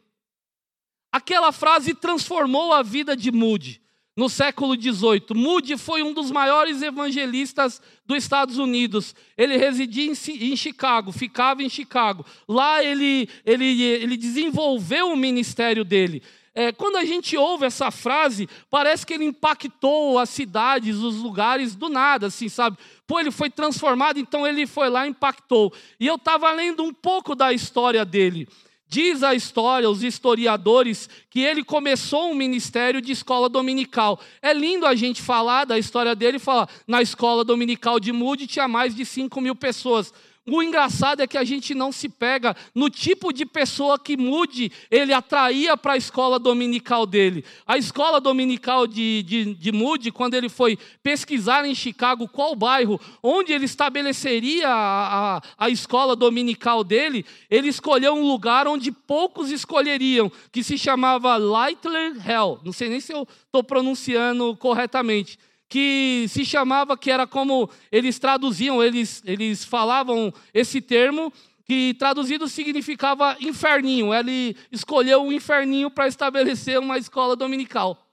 Aquela 1.13 1.53
frase 1.53 1.95
transformou 1.95 2.73
a 2.73 2.83
vida 2.83 3.17
de 3.17 3.31
Moody 3.33 3.81
no 4.17 4.31
século 4.31 4.75
XVIII. 4.75 5.27
Moody 5.35 5.77
foi 5.77 6.03
um 6.03 6.13
dos 6.13 6.31
maiores 6.31 6.81
evangelistas 6.81 7.83
dos 8.07 8.17
Estados 8.17 8.57
Unidos. 8.57 9.15
Ele 9.37 9.57
residia 9.57 10.11
em, 10.11 10.57
Chicago, 10.57 11.13
ficava 11.13 11.63
em 11.63 11.69
Chicago. 11.69 12.25
Lá 12.49 12.83
ele, 12.83 13.29
ele, 13.45 13.83
ele 13.83 14.17
desenvolveu 14.17 15.13
o 15.13 15.17
ministério 15.17 15.85
dele. 15.85 16.23
É, 16.55 16.73
quando 16.73 16.97
a 16.97 17.05
gente 17.05 17.37
ouve 17.37 17.67
essa 17.67 17.91
frase, 17.91 18.49
parece 18.71 19.05
que 19.05 19.13
ele 19.13 19.27
impactou 19.27 20.19
as 20.19 20.31
cidades, 20.31 20.97
os 20.97 21.17
lugares 21.17 21.75
do 21.75 21.91
nada, 21.91 22.29
assim, 22.29 22.49
sabe? 22.49 22.79
Pô, 23.07 23.21
ele 23.21 23.31
foi 23.31 23.51
transformado, 23.51 24.19
então 24.19 24.47
ele 24.47 24.67
foi 24.67 24.89
lá 24.89 25.07
e 25.07 25.11
impactou. 25.11 25.71
E 26.01 26.07
eu 26.07 26.15
estava 26.15 26.51
lendo 26.53 26.83
um 26.83 26.95
pouco 26.95 27.35
da 27.35 27.53
história 27.53 28.07
dele. 28.07 28.49
Diz 28.89 29.23
a 29.23 29.35
história, 29.35 29.91
os 29.91 30.05
historiadores, 30.05 31.09
que 31.29 31.41
ele 31.41 31.65
começou 31.65 32.31
um 32.31 32.35
ministério 32.35 33.01
de 33.01 33.11
escola 33.11 33.49
dominical. 33.49 34.21
É 34.41 34.53
lindo 34.53 34.87
a 34.87 34.95
gente 34.95 35.21
falar 35.21 35.65
da 35.65 35.77
história 35.77 36.15
dele 36.15 36.37
e 36.37 36.41
falar, 36.41 36.69
na 36.87 37.03
escola 37.03 37.45
dominical 37.45 37.99
de 37.99 38.13
Moody 38.13 38.47
tinha 38.47 38.69
mais 38.69 38.95
de 38.95 39.05
5 39.05 39.41
mil 39.41 39.57
pessoas. 39.57 40.15
O 40.49 40.63
engraçado 40.63 41.21
é 41.21 41.27
que 41.27 41.37
a 41.37 41.43
gente 41.43 41.75
não 41.75 41.91
se 41.91 42.09
pega 42.09 42.57
no 42.73 42.89
tipo 42.89 43.33
de 43.33 43.45
pessoa 43.45 43.99
que 43.99 44.17
mude, 44.17 44.71
ele 44.89 45.13
atraía 45.13 45.77
para 45.77 45.95
a 45.95 45.97
escola 45.97 46.39
dominical 46.39 47.05
dele. 47.05 47.45
A 47.67 47.77
escola 47.77 48.21
dominical 48.21 48.87
de, 48.87 49.25
de, 49.25 49.55
de 49.55 49.73
Moody, 49.73 50.13
quando 50.13 50.35
ele 50.35 50.49
foi 50.49 50.79
pesquisar 51.03 51.67
em 51.67 51.75
Chicago 51.75 52.29
qual 52.29 52.55
bairro, 52.55 53.01
onde 53.21 53.53
ele 53.53 53.65
estabeleceria 53.65 54.69
a, 54.69 55.37
a, 55.39 55.43
a 55.59 55.69
escola 55.69 56.15
dominical 56.15 56.85
dele, 56.85 57.27
ele 57.51 57.69
escolheu 57.69 58.15
um 58.15 58.27
lugar 58.27 58.69
onde 58.69 58.93
poucos 58.93 59.51
escolheriam, 59.51 60.31
que 60.53 60.63
se 60.63 60.79
chamava 60.79 61.37
Lightler 61.37 62.15
Hell. 62.25 62.61
Não 62.65 62.73
sei 62.73 62.89
nem 62.89 63.01
se 63.01 63.13
eu 63.13 63.27
estou 63.47 63.65
pronunciando 63.65 64.57
corretamente 64.57 65.39
que 65.69 66.27
se 66.29 66.45
chamava, 66.45 66.97
que 66.97 67.11
era 67.11 67.27
como 67.27 67.69
eles 67.91 68.19
traduziam, 68.19 68.83
eles, 68.83 69.23
eles 69.25 69.65
falavam 69.65 70.33
esse 70.55 70.81
termo, 70.81 71.33
que 71.65 71.95
traduzido 71.95 72.49
significava 72.49 73.37
inferninho. 73.41 74.15
Ele 74.15 74.57
escolheu 74.71 75.25
o 75.25 75.33
inferninho 75.33 75.91
para 75.91 76.07
estabelecer 76.07 76.79
uma 76.79 76.97
escola 76.97 77.35
dominical. 77.35 78.07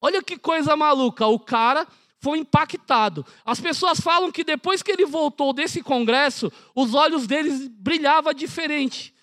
Olha 0.00 0.22
que 0.22 0.38
coisa 0.38 0.74
maluca, 0.74 1.26
o 1.26 1.38
cara 1.38 1.86
foi 2.18 2.38
impactado. 2.38 3.24
As 3.44 3.60
pessoas 3.60 4.00
falam 4.00 4.32
que 4.32 4.42
depois 4.42 4.82
que 4.82 4.90
ele 4.90 5.04
voltou 5.04 5.52
desse 5.52 5.82
congresso, 5.82 6.50
os 6.74 6.94
olhos 6.94 7.26
deles 7.26 7.68
brilhavam 7.68 8.32
diferente. 8.32 9.14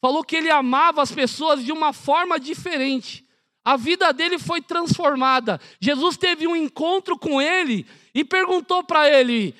Falou 0.00 0.24
que 0.24 0.36
ele 0.36 0.50
amava 0.50 1.02
as 1.02 1.12
pessoas 1.12 1.64
de 1.64 1.72
uma 1.72 1.92
forma 1.92 2.38
diferente. 2.38 3.23
A 3.64 3.76
vida 3.76 4.12
dele 4.12 4.38
foi 4.38 4.60
transformada. 4.60 5.60
Jesus 5.80 6.16
teve 6.16 6.46
um 6.46 6.54
encontro 6.54 7.18
com 7.18 7.40
ele 7.40 7.86
e 8.14 8.22
perguntou 8.22 8.84
para 8.84 9.08
ele: 9.08 9.54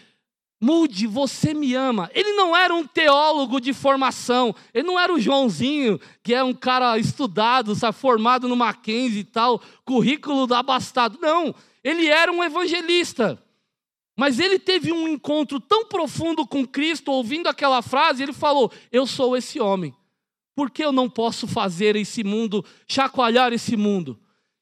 Mude, 0.61 1.07
você 1.07 1.55
me 1.55 1.75
ama. 1.75 2.11
Ele 2.14 2.33
não 2.33 2.57
era 2.57 2.75
um 2.75 2.87
teólogo 2.87 3.61
de 3.61 3.73
formação, 3.73 4.55
ele 4.73 4.87
não 4.87 5.01
era 5.01 5.12
o 5.12 5.21
Joãozinho, 5.21 6.01
que 6.23 6.35
é 6.35 6.45
um 6.45 6.55
cara 6.55 6.99
estudado, 6.99 7.75
sabe, 7.75 7.97
formado 7.97 8.49
no 8.49 8.57
Mackenzie 8.57 9.21
e 9.21 9.25
tal, 9.25 9.61
currículo 9.85 10.53
abastado. 10.55 11.19
Não, 11.21 11.55
ele 11.83 12.07
era 12.07 12.31
um 12.31 12.45
evangelista. 12.45 13.38
Mas 14.17 14.38
ele 14.38 14.59
teve 14.59 14.93
um 14.93 15.09
encontro 15.09 15.59
tão 15.59 15.87
profundo 15.87 16.47
com 16.47 16.67
Cristo, 16.67 17.11
ouvindo 17.11 17.49
aquela 17.49 17.83
frase, 17.83 18.23
ele 18.23 18.33
falou: 18.33 18.71
Eu 18.93 19.07
sou 19.07 19.37
esse 19.37 19.61
homem. 19.61 19.95
Por 20.55 20.71
que 20.71 20.85
eu 20.85 20.93
não 20.93 21.11
posso 21.11 21.47
fazer 21.47 21.97
esse 21.97 22.23
mundo, 22.23 22.64
chacoalhar 22.87 23.53
esse 23.53 23.77
mundo? 23.77 24.19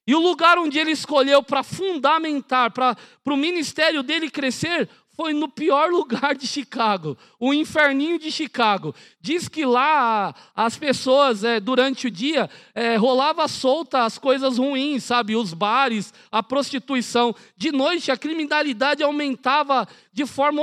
E 0.06 0.14
o 0.14 0.20
lugar 0.20 0.58
onde 0.58 0.78
ele 0.78 0.90
escolheu 0.90 1.42
para 1.42 1.62
fundamentar, 1.62 2.72
para 2.72 2.96
o 3.26 3.36
ministério 3.36 4.02
dele 4.02 4.28
crescer, 4.28 4.88
foi 5.14 5.32
no 5.32 5.48
pior 5.48 5.90
lugar 5.92 6.34
de 6.34 6.46
Chicago, 6.46 7.16
o 7.38 7.52
inferninho 7.52 8.18
de 8.18 8.30
Chicago. 8.30 8.94
Diz 9.20 9.48
que 9.48 9.64
lá 9.64 10.34
as 10.54 10.76
pessoas, 10.76 11.44
é, 11.44 11.60
durante 11.60 12.06
o 12.06 12.10
dia, 12.10 12.50
é, 12.74 12.96
rolava 12.96 13.46
solta 13.46 14.04
as 14.04 14.18
coisas 14.18 14.58
ruins, 14.58 15.04
sabe? 15.04 15.36
Os 15.36 15.54
bares, 15.54 16.12
a 16.30 16.42
prostituição. 16.42 17.34
De 17.56 17.70
noite, 17.70 18.10
a 18.10 18.16
criminalidade 18.16 19.02
aumentava 19.02 19.86
de 20.12 20.26
forma 20.26 20.62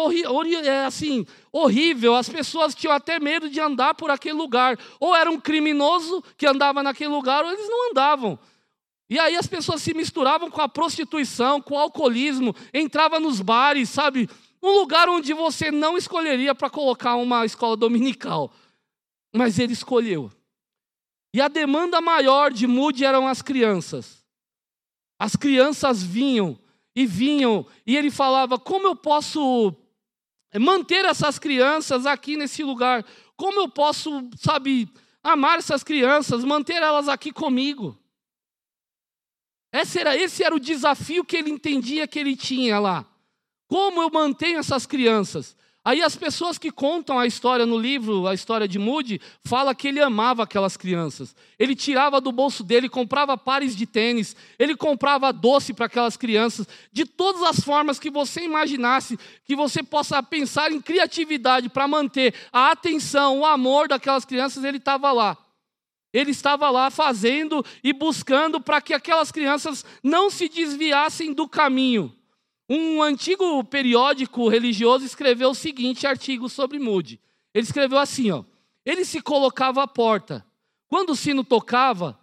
é, 0.63 0.86
assim, 0.86 1.26
horrível. 1.52 2.16
As 2.16 2.30
pessoas 2.30 2.76
tinham 2.76 2.94
até 2.94 3.20
medo 3.20 3.50
de 3.50 3.60
andar 3.60 3.94
por 3.94 4.10
aquele 4.10 4.36
lugar. 4.36 4.78
Ou 5.00 5.16
era 5.16 5.30
um 5.30 5.40
criminoso 5.40 6.24
que 6.38 6.46
andava 6.46 6.84
naquele 6.84 7.10
lugar, 7.10 7.44
ou 7.44 7.52
eles 7.52 7.68
não 7.68 7.92
andavam. 7.92 8.40
E 9.10 9.18
aí 9.18 9.36
as 9.36 9.48
pessoas 9.48 9.82
se 9.82 9.94
misturavam 9.94 10.52
com 10.52 10.62
a 10.62 10.70
prostituição, 10.70 11.60
com 11.62 11.74
o 11.74 11.80
alcoolismo, 11.80 12.56
entrava 12.74 13.20
nos 13.20 13.42
bares, 13.42 13.90
sabe? 13.90 14.30
Um 14.62 14.72
lugar 14.72 15.10
onde 15.10 15.34
você 15.34 15.72
não 15.72 15.98
escolheria 15.98 16.54
para 16.54 16.70
colocar 16.70 17.16
uma 17.16 17.46
escola 17.46 17.76
dominical. 17.76 18.54
Mas 19.36 19.58
ele 19.58 19.74
escolheu. 19.74 20.32
E 21.34 21.42
a 21.42 21.48
demanda 21.48 22.02
maior 22.02 22.52
de 22.52 22.68
Moody 22.68 23.06
eram 23.06 23.28
as 23.28 23.42
crianças. 23.42 24.24
As 25.20 25.36
crianças 25.36 26.02
vinham 26.02 26.58
e 26.96 27.06
vinham, 27.06 27.66
e 27.86 27.96
ele 27.96 28.10
falava: 28.10 28.58
como 28.58 28.88
eu 28.88 28.96
posso 28.96 29.76
manter 30.58 31.06
essas 31.06 31.38
crianças 31.38 32.06
aqui 32.06 32.38
nesse 32.38 32.64
lugar? 32.64 33.06
Como 33.36 33.60
eu 33.60 33.70
posso, 33.70 34.28
sabe, 34.38 34.90
amar 35.22 35.60
essas 35.60 35.84
crianças, 35.84 36.44
manter 36.44 36.82
elas 36.82 37.08
aqui 37.08 37.32
comigo? 37.32 37.98
Esse 39.72 40.00
era, 40.00 40.16
esse 40.16 40.44
era 40.44 40.56
o 40.56 40.60
desafio 40.60 41.24
que 41.24 41.38
ele 41.38 41.52
entendia 41.52 42.08
que 42.08 42.18
ele 42.18 42.36
tinha 42.36 42.80
lá. 42.80 43.06
Como 43.68 44.02
eu 44.02 44.10
mantenho 44.10 44.58
essas 44.58 44.88
crianças? 44.88 45.56
Aí 45.89 46.04
as 46.04 46.15
pessoas 46.15 46.60
que 46.60 46.69
contam 46.69 47.17
a 47.17 47.25
história 47.25 47.65
no 47.65 47.75
livro, 47.75 48.28
a 48.28 48.34
história 48.36 48.67
de 48.67 48.78
Moody, 48.78 49.19
fala 49.43 49.73
que 49.73 49.88
ele 49.88 49.99
amava 49.99 50.43
aquelas 50.43 50.78
crianças. 50.78 51.36
Ele 51.58 51.75
tirava 51.75 52.21
do 52.21 52.32
bolso 52.32 52.63
dele, 52.63 52.88
comprava 52.88 53.36
pares 53.36 53.75
de 53.75 53.88
tênis, 53.88 54.36
ele 54.60 54.75
comprava 54.75 55.34
doce 55.34 55.73
para 55.73 55.88
aquelas 55.88 56.15
crianças, 56.15 56.67
de 56.93 57.06
todas 57.06 57.41
as 57.41 57.62
formas 57.62 57.97
que 57.97 58.12
você 58.12 58.41
imaginasse, 58.41 59.17
que 59.43 59.56
você 59.56 59.82
possa 59.82 60.21
pensar 60.21 60.71
em 60.71 60.80
criatividade 60.80 61.69
para 61.69 61.88
manter 61.88 62.36
a 62.54 62.69
atenção, 62.69 63.39
o 63.39 63.45
amor 63.47 63.88
daquelas 63.88 64.25
crianças, 64.25 64.63
ele 64.63 64.78
estava 64.78 65.12
lá. 65.12 65.36
Ele 66.13 66.30
estava 66.30 66.69
lá 66.69 66.91
fazendo 66.91 67.65
e 67.84 67.93
buscando 67.93 68.62
para 68.62 68.80
que 68.80 68.93
aquelas 68.93 69.32
crianças 69.32 69.84
não 70.04 70.30
se 70.30 70.47
desviassem 70.47 71.34
do 71.34 71.49
caminho. 71.49 72.15
Um 72.70 73.02
antigo 73.02 73.64
periódico 73.64 74.48
religioso 74.48 75.04
escreveu 75.04 75.50
o 75.50 75.56
seguinte 75.56 76.06
artigo 76.06 76.48
sobre 76.48 76.78
Moody. 76.78 77.20
Ele 77.52 77.64
escreveu 77.64 77.98
assim, 77.98 78.30
ó. 78.30 78.44
Ele 78.86 79.04
se 79.04 79.22
colocava 79.22 79.82
à 79.82 79.88
porta. 79.88 80.46
Quando 80.88 81.12
o 81.12 81.16
sino 81.16 81.44
tocava, 81.44 82.20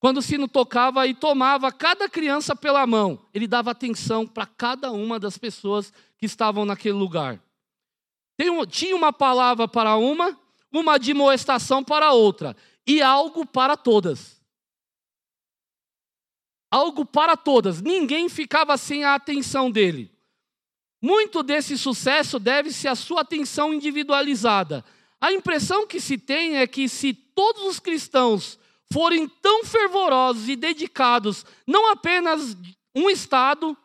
quando 0.00 0.18
o 0.18 0.22
sino 0.22 0.48
tocava 0.48 1.06
e 1.06 1.14
tomava 1.14 1.70
cada 1.70 2.08
criança 2.08 2.56
pela 2.56 2.84
mão, 2.86 3.20
ele 3.32 3.46
dava 3.46 3.70
atenção 3.70 4.26
para 4.26 4.46
cada 4.46 4.90
uma 4.90 5.18
das 5.20 5.38
pessoas 5.38 5.92
que 6.18 6.26
estavam 6.26 6.64
naquele 6.64 6.94
lugar. 6.94 7.40
tinha 8.68 8.96
uma 8.96 9.12
palavra 9.12 9.68
para 9.68 9.96
uma, 9.96 10.36
uma 10.72 10.94
admoestação 10.94 11.84
para 11.84 12.12
outra 12.12 12.56
e 12.84 13.00
algo 13.00 13.46
para 13.46 13.76
todas. 13.76 14.33
Algo 16.74 17.04
para 17.04 17.36
todas. 17.36 17.80
Ninguém 17.80 18.28
ficava 18.28 18.76
sem 18.76 19.04
a 19.04 19.14
atenção 19.14 19.70
dele. 19.70 20.10
Muito 21.00 21.40
desse 21.40 21.78
sucesso 21.78 22.36
deve-se 22.40 22.88
à 22.88 22.96
sua 22.96 23.20
atenção 23.20 23.72
individualizada. 23.72 24.84
A 25.20 25.32
impressão 25.32 25.86
que 25.86 26.00
se 26.00 26.18
tem 26.18 26.56
é 26.56 26.66
que 26.66 26.88
se 26.88 27.14
todos 27.14 27.62
os 27.62 27.78
cristãos 27.78 28.58
forem 28.92 29.28
tão 29.28 29.64
fervorosos 29.64 30.48
e 30.48 30.56
dedicados, 30.56 31.46
não 31.64 31.92
apenas 31.92 32.56
um 32.92 33.08
Estado, 33.08 33.76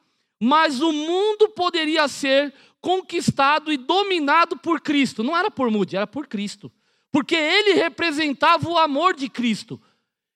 mas 0.41 0.81
o 0.81 0.91
mundo 0.91 1.49
poderia 1.49 2.07
ser 2.07 2.51
conquistado 2.81 3.71
e 3.71 3.77
dominado 3.77 4.57
por 4.57 4.81
Cristo. 4.81 5.23
Não 5.23 5.37
era 5.37 5.51
por 5.51 5.69
Moody, 5.69 5.95
era 5.95 6.07
por 6.07 6.25
Cristo. 6.25 6.71
Porque 7.11 7.35
ele 7.35 7.73
representava 7.73 8.67
o 8.67 8.79
amor 8.79 9.15
de 9.15 9.29
Cristo. 9.29 9.79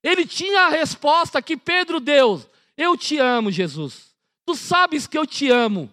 Ele 0.04 0.26
tinha 0.26 0.63
a 0.63 0.70
resposta 0.70 1.42
que 1.42 1.56
Pedro 1.56 2.00
deu: 2.00 2.44
Eu 2.78 2.98
te 2.98 3.18
amo, 3.18 3.52
Jesus. 3.52 4.13
Tu 4.46 4.56
sabes 4.56 5.08
que 5.08 5.18
eu 5.18 5.26
te 5.26 5.50
amo. 5.50 5.89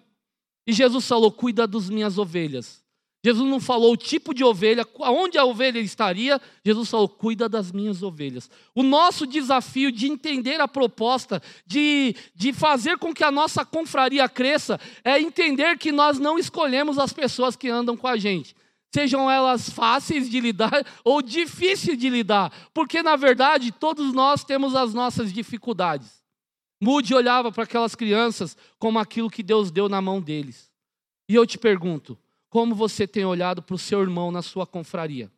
E 0.66 0.72
Jesus 0.72 1.06
falou: 1.06 1.30
Cuida 1.30 1.66
das 1.66 1.88
minhas 1.88 2.18
ovelhas. 2.18 2.80
Jesus 3.22 3.46
não 3.46 3.60
falou 3.60 3.92
o 3.92 3.98
tipo 3.98 4.32
de 4.32 4.42
ovelha, 4.42 4.86
aonde 5.00 5.36
a 5.36 5.44
ovelha 5.44 5.78
estaria, 5.78 6.40
Jesus 6.64 6.88
falou: 6.88 7.06
cuida 7.06 7.50
das 7.50 7.70
minhas 7.70 8.02
ovelhas. 8.02 8.50
O 8.74 8.82
nosso 8.82 9.26
desafio 9.26 9.92
de 9.92 10.06
entender 10.06 10.58
a 10.58 10.66
proposta, 10.66 11.42
de, 11.66 12.14
de 12.34 12.52
fazer 12.52 12.96
com 12.96 13.12
que 13.12 13.22
a 13.22 13.30
nossa 13.30 13.62
confraria 13.62 14.26
cresça, 14.26 14.80
é 15.04 15.20
entender 15.20 15.76
que 15.76 15.92
nós 15.92 16.18
não 16.18 16.38
escolhemos 16.38 16.98
as 16.98 17.12
pessoas 17.12 17.56
que 17.56 17.68
andam 17.68 17.94
com 17.94 18.06
a 18.06 18.16
gente. 18.16 18.56
Sejam 18.92 19.30
elas 19.30 19.70
fáceis 19.70 20.28
de 20.28 20.40
lidar 20.40 20.84
ou 21.04 21.22
difíceis 21.22 21.96
de 21.96 22.10
lidar, 22.10 22.52
porque 22.74 23.02
na 23.02 23.16
verdade 23.16 23.70
todos 23.70 24.12
nós 24.12 24.44
temos 24.44 24.74
as 24.74 24.92
nossas 24.92 25.32
dificuldades. 25.32 26.20
Mude 26.82 27.14
olhava 27.14 27.52
para 27.52 27.64
aquelas 27.64 27.94
crianças 27.94 28.56
como 28.78 28.98
aquilo 28.98 29.30
que 29.30 29.42
Deus 29.42 29.70
deu 29.70 29.88
na 29.88 30.00
mão 30.00 30.20
deles. 30.20 30.72
E 31.28 31.34
eu 31.34 31.46
te 31.46 31.58
pergunto, 31.58 32.18
como 32.48 32.74
você 32.74 33.06
tem 33.06 33.24
olhado 33.24 33.62
para 33.62 33.74
o 33.74 33.78
seu 33.78 34.00
irmão 34.00 34.32
na 34.32 34.42
sua 34.42 34.66
confraria? 34.66 35.30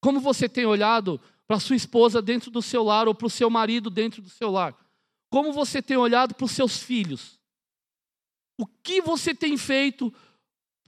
Como 0.00 0.20
você 0.20 0.48
tem 0.48 0.64
olhado 0.64 1.20
para 1.46 1.60
sua 1.60 1.76
esposa 1.76 2.20
dentro 2.20 2.50
do 2.50 2.62
seu 2.62 2.82
lar 2.82 3.06
ou 3.06 3.14
para 3.14 3.26
o 3.26 3.30
seu 3.30 3.48
marido 3.48 3.90
dentro 3.90 4.20
do 4.22 4.28
seu 4.30 4.50
lar? 4.50 4.74
Como 5.30 5.52
você 5.52 5.82
tem 5.82 5.96
olhado 5.96 6.34
para 6.34 6.44
os 6.44 6.52
seus 6.52 6.82
filhos? 6.82 7.38
O 8.58 8.66
que 8.66 9.00
você 9.00 9.34
tem 9.34 9.56
feito 9.56 10.12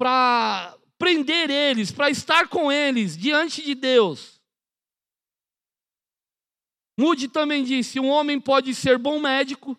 para 0.01 0.79
prender 0.97 1.51
eles, 1.51 1.93
para 1.93 2.09
estar 2.09 2.49
com 2.49 2.73
eles 2.73 3.19
diante 3.19 3.61
de 3.61 3.75
Deus? 3.75 4.41
Mude 6.99 7.29
também 7.29 7.63
disse: 7.63 8.01
um 8.01 8.09
homem 8.09 8.41
pode 8.41 8.75
ser 8.75 8.97
bom 8.97 9.21
médico, 9.21 9.77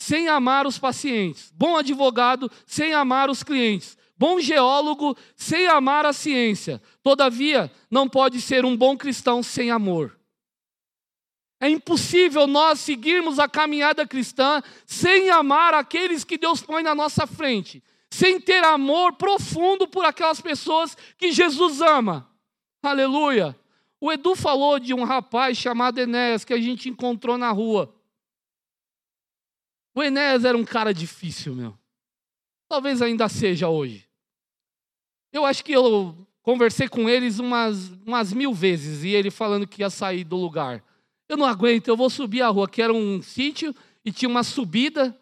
sem 0.00 0.28
amar 0.28 0.66
os 0.66 0.78
pacientes, 0.78 1.52
bom 1.54 1.76
advogado 1.76 2.50
sem 2.64 2.94
amar 2.94 3.28
os 3.28 3.42
clientes, 3.42 3.98
bom 4.16 4.40
geólogo 4.40 5.14
sem 5.36 5.66
amar 5.66 6.06
a 6.06 6.14
ciência. 6.14 6.80
Todavia, 7.02 7.70
não 7.90 8.08
pode 8.08 8.40
ser 8.40 8.64
um 8.64 8.74
bom 8.74 8.96
cristão 8.96 9.42
sem 9.42 9.70
amor. 9.70 10.18
É 11.60 11.68
impossível 11.68 12.46
nós 12.46 12.80
seguirmos 12.80 13.38
a 13.38 13.46
caminhada 13.46 14.08
cristã 14.08 14.62
sem 14.86 15.28
amar 15.28 15.74
aqueles 15.74 16.24
que 16.24 16.38
Deus 16.38 16.62
põe 16.62 16.82
na 16.82 16.94
nossa 16.94 17.26
frente, 17.26 17.82
sem 18.14 18.40
ter 18.40 18.62
amor 18.62 19.14
profundo 19.14 19.88
por 19.88 20.04
aquelas 20.04 20.40
pessoas 20.40 20.96
que 21.18 21.32
Jesus 21.32 21.80
ama. 21.80 22.30
Aleluia. 22.80 23.58
O 24.00 24.12
Edu 24.12 24.36
falou 24.36 24.78
de 24.78 24.94
um 24.94 25.02
rapaz 25.02 25.58
chamado 25.58 25.98
Enéas 25.98 26.44
que 26.44 26.54
a 26.54 26.60
gente 26.60 26.88
encontrou 26.88 27.36
na 27.36 27.50
rua. 27.50 27.92
O 29.92 30.00
Enéas 30.00 30.44
era 30.44 30.56
um 30.56 30.64
cara 30.64 30.94
difícil, 30.94 31.56
meu. 31.56 31.76
Talvez 32.68 33.02
ainda 33.02 33.28
seja 33.28 33.68
hoje. 33.68 34.08
Eu 35.32 35.44
acho 35.44 35.64
que 35.64 35.72
eu 35.72 36.16
conversei 36.40 36.86
com 36.86 37.08
eles 37.08 37.40
umas, 37.40 37.88
umas 38.06 38.32
mil 38.32 38.54
vezes 38.54 39.02
e 39.02 39.08
ele 39.08 39.30
falando 39.30 39.66
que 39.66 39.82
ia 39.82 39.90
sair 39.90 40.22
do 40.22 40.36
lugar. 40.36 40.84
Eu 41.28 41.36
não 41.36 41.46
aguento, 41.46 41.88
eu 41.88 41.96
vou 41.96 42.08
subir 42.08 42.42
a 42.42 42.48
rua, 42.48 42.68
que 42.68 42.80
era 42.80 42.92
um 42.92 43.20
sítio 43.20 43.74
e 44.04 44.12
tinha 44.12 44.28
uma 44.28 44.44
subida 44.44 45.18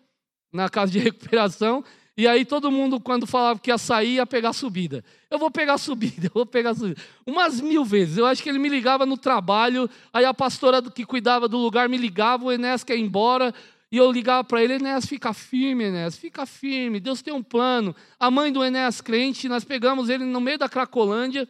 na 0.52 0.68
casa 0.68 0.92
de 0.92 0.98
recuperação. 1.00 1.82
E 2.22 2.28
aí 2.28 2.44
todo 2.44 2.70
mundo, 2.70 3.00
quando 3.00 3.26
falava 3.26 3.58
que 3.58 3.68
ia 3.68 3.76
sair, 3.76 4.14
ia 4.14 4.24
pegar 4.24 4.52
subida. 4.52 5.04
Eu 5.28 5.40
vou 5.40 5.50
pegar 5.50 5.76
subida, 5.76 6.26
eu 6.30 6.32
vou 6.32 6.46
pegar 6.46 6.72
subida. 6.72 7.02
Umas 7.26 7.60
mil 7.60 7.84
vezes. 7.84 8.16
Eu 8.16 8.26
acho 8.26 8.40
que 8.40 8.48
ele 8.48 8.60
me 8.60 8.68
ligava 8.68 9.04
no 9.04 9.16
trabalho, 9.16 9.90
aí 10.12 10.24
a 10.24 10.32
pastora 10.32 10.80
que 10.80 11.04
cuidava 11.04 11.48
do 11.48 11.58
lugar 11.58 11.88
me 11.88 11.96
ligava, 11.96 12.44
o 12.44 12.52
Enéas 12.52 12.84
quer 12.84 12.96
ir 12.96 13.00
embora, 13.00 13.52
e 13.90 13.96
eu 13.96 14.08
ligava 14.12 14.44
para 14.44 14.62
ele, 14.62 14.74
Enéas, 14.74 15.04
fica 15.04 15.32
firme, 15.32 15.82
Enéas, 15.82 16.16
fica 16.16 16.46
firme, 16.46 17.00
Deus 17.00 17.22
tem 17.22 17.34
um 17.34 17.42
plano. 17.42 17.92
A 18.20 18.30
mãe 18.30 18.52
do 18.52 18.62
Enéas 18.62 19.00
crente, 19.00 19.48
nós 19.48 19.64
pegamos 19.64 20.08
ele 20.08 20.24
no 20.24 20.40
meio 20.40 20.58
da 20.58 20.68
Cracolândia. 20.68 21.48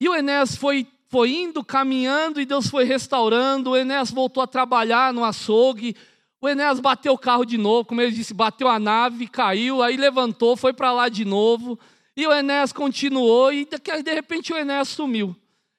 E 0.00 0.08
o 0.08 0.14
Enéas 0.14 0.54
foi, 0.54 0.86
foi 1.08 1.32
indo, 1.32 1.64
caminhando, 1.64 2.40
e 2.40 2.46
Deus 2.46 2.68
foi 2.68 2.84
restaurando. 2.84 3.70
O 3.70 3.76
Enéas 3.76 4.12
voltou 4.12 4.40
a 4.40 4.46
trabalhar 4.46 5.12
no 5.12 5.24
açougue. 5.24 5.96
O 6.40 6.48
Enéas 6.48 6.80
bateu 6.80 7.12
o 7.12 7.18
carro 7.18 7.44
de 7.44 7.58
novo, 7.58 7.84
como 7.84 8.00
ele 8.00 8.12
disse, 8.12 8.32
bateu 8.32 8.66
a 8.66 8.78
nave, 8.78 9.28
caiu, 9.28 9.82
aí 9.82 9.96
levantou, 9.96 10.56
foi 10.56 10.72
para 10.72 10.90
lá 10.90 11.08
de 11.08 11.24
novo. 11.24 11.78
E 12.16 12.26
o 12.26 12.32
Enéas 12.32 12.72
continuou, 12.72 13.52
e 13.52 13.66
de, 13.66 14.14
repente 14.14 14.52
o 14.52 14.56
Enéas 14.56 14.88
sumiu. 14.88 15.36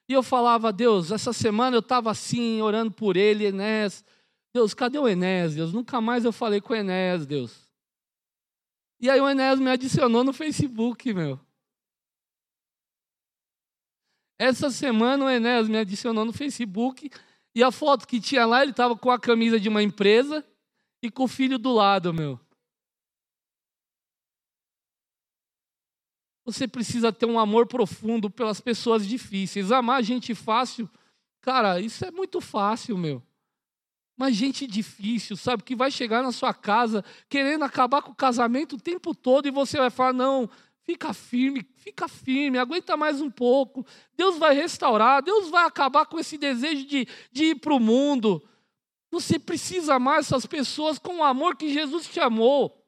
E 0.08 0.12
eu 0.12 0.22
falava, 0.22 0.72
Deus, 0.72 1.10
essa 1.10 1.32
semana 1.32 1.76
eu 1.76 1.80
estava 1.80 2.10
assim, 2.10 2.62
orando 2.62 2.92
por 2.92 3.16
ele, 3.16 3.46
Enéas. 3.46 4.04
Deus, 4.54 4.72
cadê 4.72 4.98
o 4.98 5.08
Enéas, 5.08 5.54
Deus? 5.54 5.72
Nunca 5.72 6.00
mais 6.00 6.24
eu 6.24 6.32
falei 6.32 6.60
com 6.60 6.72
o 6.72 6.76
Enéas, 6.76 7.26
Deus. 7.26 7.68
E 9.00 9.10
aí 9.10 9.20
o 9.20 9.28
Enéas 9.28 9.58
me 9.58 9.70
adicionou 9.70 10.22
no 10.22 10.32
Facebook, 10.32 11.12
meu. 11.12 11.40
Essa 14.38 14.70
semana 14.70 15.24
o 15.24 15.30
Enéas 15.30 15.68
me 15.68 15.78
adicionou 15.78 16.24
no 16.24 16.32
Facebook 16.32 17.10
e 17.54 17.62
a 17.62 17.70
foto 17.70 18.06
que 18.06 18.20
tinha 18.20 18.46
lá, 18.46 18.62
ele 18.62 18.70
estava 18.70 18.96
com 18.96 19.10
a 19.10 19.18
camisa 19.18 19.58
de 19.58 19.68
uma 19.68 19.82
empresa 19.82 20.44
e 21.02 21.10
com 21.10 21.24
o 21.24 21.28
filho 21.28 21.58
do 21.58 21.72
lado, 21.72 22.14
meu. 22.14 22.38
Você 26.44 26.66
precisa 26.66 27.12
ter 27.12 27.26
um 27.26 27.38
amor 27.38 27.66
profundo 27.66 28.30
pelas 28.30 28.60
pessoas 28.60 29.06
difíceis. 29.06 29.70
Amar 29.70 30.02
gente 30.02 30.34
fácil, 30.34 30.88
cara, 31.40 31.80
isso 31.80 32.04
é 32.04 32.10
muito 32.10 32.40
fácil, 32.40 32.96
meu. 32.96 33.22
Mas 34.16 34.36
gente 34.36 34.66
difícil, 34.66 35.36
sabe, 35.36 35.62
que 35.62 35.74
vai 35.74 35.90
chegar 35.90 36.22
na 36.22 36.32
sua 36.32 36.52
casa 36.52 37.04
querendo 37.28 37.64
acabar 37.64 38.02
com 38.02 38.12
o 38.12 38.14
casamento 38.14 38.76
o 38.76 38.80
tempo 38.80 39.14
todo 39.14 39.48
e 39.48 39.50
você 39.50 39.78
vai 39.78 39.90
falar: 39.90 40.12
não, 40.12 40.48
fica 40.82 41.12
firme, 41.12 41.66
fica 41.76 42.06
firme, 42.06 42.58
aguenta 42.58 42.96
mais 42.96 43.20
um 43.20 43.30
pouco. 43.30 43.86
Deus 44.16 44.36
vai 44.36 44.54
restaurar, 44.54 45.22
Deus 45.22 45.48
vai 45.48 45.64
acabar 45.64 46.06
com 46.06 46.18
esse 46.18 46.36
desejo 46.36 46.86
de, 46.86 47.06
de 47.30 47.44
ir 47.46 47.54
para 47.56 47.74
o 47.74 47.80
mundo. 47.80 48.42
Você 49.12 49.38
precisa 49.38 49.94
amar 49.94 50.18
essas 50.18 50.44
pessoas 50.44 50.98
com 50.98 51.18
o 51.18 51.22
amor 51.22 51.56
que 51.56 51.72
Jesus 51.72 52.08
te 52.08 52.18
amou. 52.18 52.84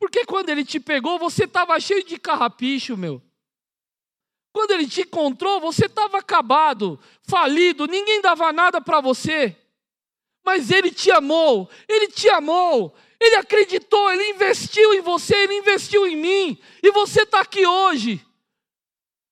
Porque 0.00 0.24
quando 0.24 0.48
ele 0.48 0.64
te 0.64 0.80
pegou, 0.80 1.18
você 1.18 1.44
estava 1.44 1.78
cheio 1.78 2.02
de 2.02 2.18
carrapicho, 2.18 2.96
meu. 2.96 3.22
Quando 4.54 4.70
ele 4.70 4.86
te 4.86 5.02
encontrou, 5.02 5.60
você 5.60 5.84
estava 5.84 6.18
acabado, 6.18 6.98
falido, 7.24 7.86
ninguém 7.86 8.22
dava 8.22 8.50
nada 8.50 8.80
para 8.80 9.02
você 9.02 9.58
mas 10.44 10.70
Ele 10.70 10.90
te 10.90 11.10
amou, 11.10 11.68
Ele 11.88 12.08
te 12.08 12.28
amou, 12.28 12.94
Ele 13.20 13.36
acreditou, 13.36 14.10
Ele 14.12 14.30
investiu 14.30 14.92
em 14.94 15.00
você, 15.00 15.34
Ele 15.36 15.54
investiu 15.54 16.06
em 16.06 16.16
mim, 16.16 16.58
e 16.82 16.90
você 16.90 17.22
está 17.22 17.40
aqui 17.40 17.66
hoje. 17.66 18.24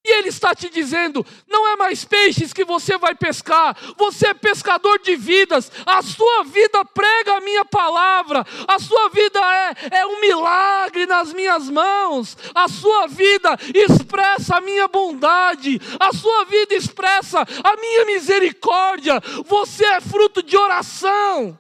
E 0.03 0.13
Ele 0.15 0.29
está 0.29 0.55
te 0.55 0.71
dizendo: 0.71 1.25
não 1.47 1.69
é 1.69 1.77
mais 1.77 2.07
peixes 2.07 2.55
que 2.55 2.65
você 2.65 2.97
vai 2.97 3.15
pescar, 3.15 3.77
você 3.99 4.29
é 4.29 4.35
pescador 4.35 4.99
de 4.99 5.15
vidas, 5.15 5.71
a 5.85 6.01
sua 6.01 6.45
vida 6.45 6.83
prega 6.87 7.37
a 7.37 7.41
minha 7.41 7.67
palavra, 7.67 8.47
a 8.67 8.79
sua 8.79 9.11
vida 9.11 9.39
é, 9.39 9.99
é 9.99 10.07
um 10.07 10.21
milagre 10.21 11.05
nas 11.05 11.35
minhas 11.35 11.69
mãos, 11.69 12.37
a 12.55 12.67
sua 12.67 13.09
vida 13.09 13.59
expressa 13.75 14.57
a 14.57 14.61
minha 14.63 14.89
bondade, 14.89 15.79
a 15.99 16.13
sua 16.15 16.45
vida 16.47 16.75
expressa 16.75 17.47
a 17.63 17.77
minha 17.77 18.07
misericórdia, 18.07 19.21
você 19.45 19.85
é 19.85 20.01
fruto 20.01 20.43
de 20.43 20.57
oração, 20.57 21.59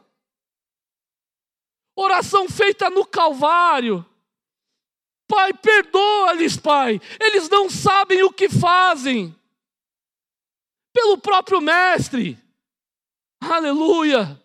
oração 1.94 2.48
feita 2.48 2.88
no 2.88 3.04
Calvário. 3.04 4.09
Pai, 5.30 5.52
perdoa-lhes, 5.52 6.56
Pai. 6.56 7.00
Eles 7.20 7.48
não 7.48 7.70
sabem 7.70 8.24
o 8.24 8.32
que 8.32 8.48
fazem. 8.48 9.34
Pelo 10.92 11.18
próprio 11.18 11.60
Mestre. 11.60 12.36
Aleluia. 13.40 14.39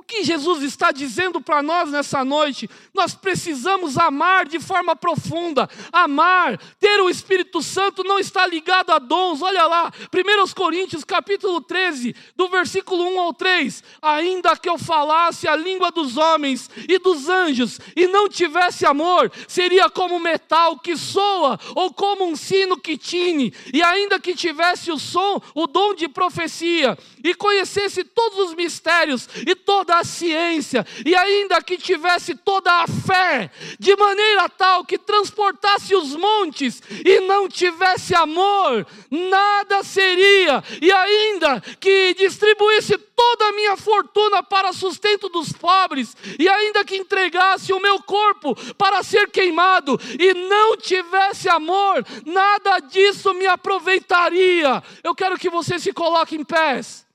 O 0.00 0.02
que 0.02 0.24
Jesus 0.24 0.62
está 0.62 0.92
dizendo 0.92 1.42
para 1.42 1.62
nós 1.62 1.90
nessa 1.90 2.24
noite? 2.24 2.70
Nós 2.94 3.14
precisamos 3.14 3.98
amar 3.98 4.46
de 4.46 4.58
forma 4.58 4.96
profunda. 4.96 5.68
Amar, 5.92 6.58
ter 6.80 7.02
o 7.02 7.10
Espírito 7.10 7.60
Santo 7.60 8.02
não 8.02 8.18
está 8.18 8.46
ligado 8.46 8.92
a 8.92 8.98
dons. 8.98 9.42
Olha 9.42 9.66
lá, 9.66 9.92
1 10.10 10.54
Coríntios 10.54 11.04
capítulo 11.04 11.60
13, 11.60 12.16
do 12.34 12.48
versículo 12.48 13.04
1 13.10 13.20
ao 13.20 13.34
3. 13.34 13.84
Ainda 14.00 14.56
que 14.56 14.70
eu 14.70 14.78
falasse 14.78 15.46
a 15.46 15.54
língua 15.54 15.90
dos 15.90 16.16
homens 16.16 16.70
e 16.88 16.98
dos 16.98 17.28
anjos 17.28 17.78
e 17.94 18.06
não 18.06 18.26
tivesse 18.26 18.86
amor, 18.86 19.30
seria 19.46 19.90
como 19.90 20.18
metal 20.18 20.78
que 20.78 20.96
soa 20.96 21.60
ou 21.74 21.92
como 21.92 22.24
um 22.24 22.34
sino 22.34 22.78
que 22.78 22.96
tine. 22.96 23.52
E 23.70 23.82
ainda 23.82 24.18
que 24.18 24.34
tivesse 24.34 24.90
o 24.90 24.98
som, 24.98 25.42
o 25.54 25.66
dom 25.66 25.92
de 25.94 26.08
profecia 26.08 26.96
e 27.22 27.34
conhecesse 27.34 28.02
todos 28.02 28.38
os 28.38 28.54
mistérios 28.54 29.28
e 29.46 29.54
toda 29.90 29.98
a 29.98 30.04
ciência, 30.04 30.86
e 31.04 31.16
ainda 31.16 31.60
que 31.60 31.76
tivesse 31.76 32.36
toda 32.36 32.70
a 32.72 32.86
fé, 32.86 33.50
de 33.76 33.96
maneira 33.96 34.48
tal 34.48 34.84
que 34.84 34.96
transportasse 34.96 35.96
os 35.96 36.14
montes 36.14 36.80
e 37.04 37.18
não 37.20 37.48
tivesse 37.48 38.14
amor, 38.14 38.86
nada 39.10 39.82
seria, 39.82 40.62
e 40.80 40.92
ainda 40.92 41.60
que 41.80 42.14
distribuísse 42.14 42.96
toda 42.96 43.48
a 43.48 43.52
minha 43.52 43.76
fortuna 43.76 44.44
para 44.44 44.72
sustento 44.72 45.28
dos 45.28 45.52
pobres, 45.52 46.16
e 46.38 46.48
ainda 46.48 46.84
que 46.84 46.96
entregasse 46.96 47.72
o 47.72 47.80
meu 47.80 48.00
corpo 48.00 48.54
para 48.74 49.02
ser 49.02 49.28
queimado, 49.28 50.00
e 50.20 50.34
não 50.34 50.76
tivesse 50.76 51.48
amor, 51.48 52.06
nada 52.24 52.78
disso 52.78 53.34
me 53.34 53.46
aproveitaria. 53.46 54.80
Eu 55.02 55.16
quero 55.16 55.36
que 55.36 55.50
você 55.50 55.80
se 55.80 55.92
coloque 55.92 56.36
em 56.36 56.44
pés. 56.44 57.09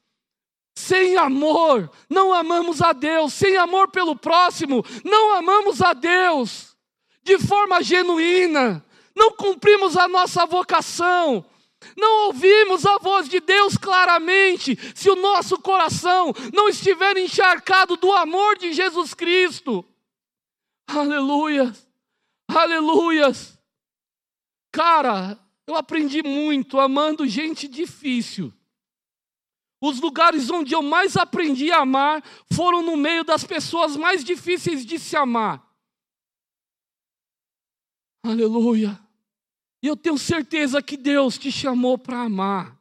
Sem 0.85 1.17
amor, 1.17 1.89
não 2.07 2.31
amamos 2.31 2.79
a 2.79 2.93
Deus. 2.93 3.33
Sem 3.33 3.57
amor 3.57 3.87
pelo 3.87 4.15
próximo, 4.15 4.85
não 5.03 5.33
amamos 5.33 5.81
a 5.81 5.93
Deus. 5.93 6.77
De 7.23 7.39
forma 7.39 7.81
genuína, 7.81 8.85
não 9.15 9.31
cumprimos 9.31 9.97
a 9.97 10.07
nossa 10.07 10.45
vocação. 10.45 11.43
Não 11.97 12.27
ouvimos 12.27 12.85
a 12.85 12.99
voz 12.99 13.27
de 13.27 13.39
Deus 13.39 13.75
claramente, 13.77 14.77
se 14.93 15.09
o 15.09 15.15
nosso 15.15 15.59
coração 15.59 16.31
não 16.53 16.69
estiver 16.69 17.17
encharcado 17.17 17.97
do 17.97 18.11
amor 18.13 18.55
de 18.55 18.71
Jesus 18.71 19.15
Cristo. 19.15 19.83
Aleluias, 20.87 21.87
aleluias. 22.47 23.57
Cara, 24.71 25.39
eu 25.65 25.75
aprendi 25.75 26.21
muito 26.21 26.79
amando 26.79 27.27
gente 27.27 27.67
difícil. 27.67 28.53
Os 29.81 29.99
lugares 29.99 30.49
onde 30.49 30.73
eu 30.73 30.81
mais 30.81 31.17
aprendi 31.17 31.71
a 31.71 31.81
amar 31.81 32.23
foram 32.51 32.81
no 32.81 32.95
meio 32.95 33.23
das 33.23 33.43
pessoas 33.43 33.95
mais 33.95 34.23
difíceis 34.23 34.85
de 34.85 34.97
se 34.97 35.15
amar. 35.15 35.63
Aleluia. 38.23 38.99
E 39.83 39.87
eu 39.87 39.95
tenho 39.95 40.17
certeza 40.17 40.81
que 40.81 40.97
Deus 40.97 41.37
te 41.37 41.51
chamou 41.51 41.97
para 41.97 42.21
amar. 42.21 42.75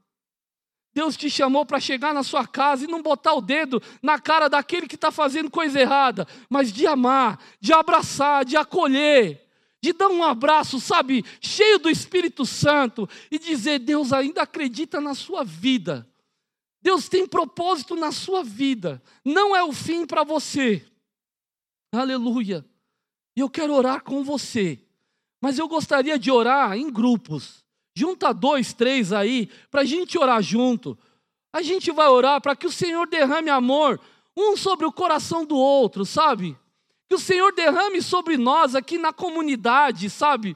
Deus 0.95 1.17
te 1.17 1.29
chamou 1.29 1.67
para 1.67 1.81
chegar 1.81 2.15
na 2.15 2.23
sua 2.23 2.47
casa 2.47 2.85
e 2.85 2.89
não 2.89 3.03
botar 3.03 3.35
o 3.35 3.43
dedo 3.43 3.83
na 4.01 4.19
cara 4.19 4.49
daquele 4.49 4.87
que 4.87 4.95
está 4.95 5.11
fazendo 5.11 5.51
coisa 5.51 5.81
errada, 5.81 6.27
mas 6.49 6.73
de 6.73 6.87
amar, 6.87 7.41
de 7.61 7.73
abraçar, 7.73 8.45
de 8.45 8.57
acolher, 8.57 9.45
de 9.83 9.93
dar 9.93 10.09
um 10.09 10.23
abraço, 10.23 10.79
sabe, 10.79 11.25
cheio 11.41 11.81
do 11.81 11.91
Espírito 11.91 12.47
Santo 12.47 13.09
e 13.29 13.39
dizer: 13.39 13.81
Deus 13.81 14.13
ainda 14.13 14.43
acredita 14.43 15.01
na 15.01 15.15
sua 15.15 15.45
vida. 15.45 16.09
Deus 16.85 17.09
tem 17.09 17.27
propósito 17.27 17.97
na 17.97 18.13
sua 18.13 18.45
vida, 18.45 19.03
não 19.25 19.57
é 19.57 19.65
o 19.65 19.73
fim 19.73 20.05
para 20.05 20.23
você. 20.23 20.85
Aleluia. 21.91 22.63
E 23.35 23.41
eu 23.41 23.49
quero 23.49 23.73
orar 23.73 24.05
com 24.05 24.23
você, 24.23 24.79
mas 25.43 25.59
eu 25.59 25.67
gostaria 25.67 26.19
de 26.19 26.31
orar 26.31 26.77
em 26.77 26.93
grupos. 26.93 27.65
Junta 27.97 28.35
dois, 28.35 28.75
três 28.75 29.15
aí, 29.15 29.49
para 29.71 29.81
a 29.81 29.85
gente 29.85 30.19
orar 30.19 30.43
junto. 30.43 30.99
A 31.55 31.63
gente 31.63 31.91
vai 31.91 32.09
orar 32.09 32.43
para 32.43 32.55
que 32.55 32.67
o 32.67 32.73
Senhor 32.73 33.07
derrame 33.07 33.49
amor 33.49 33.99
um 34.37 34.55
sobre 34.55 34.85
o 34.85 34.93
coração 34.93 35.47
do 35.47 35.57
outro, 35.57 36.05
sabe? 36.05 36.55
Que 37.09 37.15
o 37.15 37.19
Senhor 37.19 37.55
derrame 37.55 38.03
sobre 38.03 38.37
nós 38.37 38.75
aqui 38.75 38.99
na 38.99 39.13
comunidade, 39.13 40.11
sabe? 40.11 40.55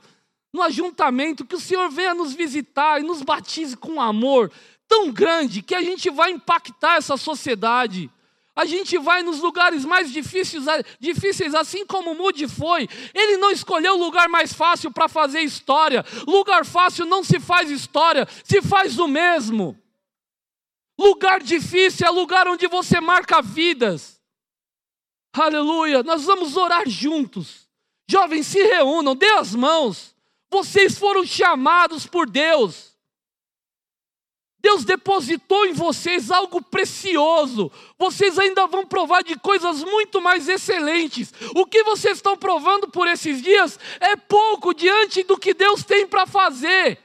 No 0.53 0.61
ajuntamento, 0.61 1.47
que 1.47 1.55
o 1.55 1.61
Senhor 1.61 1.89
venha 1.89 2.13
nos 2.13 2.35
visitar 2.35 3.01
e 3.01 3.05
nos 3.05 3.23
batize 3.23 3.77
com 3.77 4.01
amor, 4.01 4.53
tão 4.89 5.13
grande 5.13 5.63
que 5.63 5.75
a 5.75 5.83
gente 5.83 6.11
vai 6.11 6.33
impactar 6.33 6.97
essa 6.97 7.17
sociedade. 7.17 8.11
A 8.57 8.65
gente 8.65 8.99
vai 8.99 9.23
nos 9.23 9.39
lugares 9.39 9.85
mais 9.85 10.11
difíceis, 10.11 10.65
difíceis, 10.99 11.55
assim 11.55 11.87
como 11.87 12.15
Moody 12.15 12.49
foi. 12.49 12.89
Ele 13.15 13.37
não 13.37 13.53
escolheu 13.53 13.95
o 13.95 14.05
lugar 14.05 14.29
mais 14.29 14.53
fácil 14.53 14.91
para 14.91 15.09
fazer 15.09 15.43
história. 15.43 16.05
Lugar 16.27 16.67
fácil 16.67 17.07
não 17.07 17.23
se 17.23 17.39
faz 17.39 17.71
história, 17.71 18.27
se 18.43 18.61
faz 18.61 18.99
o 18.99 19.07
mesmo. 19.07 19.81
Lugar 20.99 21.41
difícil 21.41 22.05
é 22.05 22.11
lugar 22.11 22.49
onde 22.49 22.67
você 22.67 23.01
marca 23.01 23.41
vidas. 23.41 24.21
Aleluia. 25.33 26.03
Nós 26.03 26.25
vamos 26.25 26.57
orar 26.57 26.89
juntos. 26.89 27.69
Jovens, 28.11 28.49
se 28.49 28.61
reúnam, 28.61 29.15
dê 29.15 29.31
as 29.35 29.55
mãos. 29.55 30.17
Vocês 30.51 30.99
foram 30.99 31.25
chamados 31.25 32.07
por 32.07 32.29
Deus. 32.29 32.88
Deus 34.61 34.85
depositou 34.85 35.67
em 35.67 35.73
vocês 35.73 36.31
algo 36.31 36.61
precioso. 36.61 37.71
Vocês 37.99 38.39
ainda 38.39 38.67
vão 38.67 38.85
provar 38.85 39.23
de 39.23 39.39
coisas 39.39 39.85
muito 39.85 40.21
mais 40.21 40.49
excelentes. 40.49 41.33
O 41.55 41.65
que 41.65 41.85
vocês 41.85 42.19
estão 42.19 42.37
provando 42.37 42.89
por 42.89 43.07
esses 43.07 43.41
dias 43.41 43.79
é 44.01 44.17
pouco 44.17 44.75
diante 44.75 45.23
do 45.23 45.39
que 45.39 45.55
Deus 45.55 45.85
tem 45.85 46.07
para 46.07 46.27
fazer. 46.27 46.99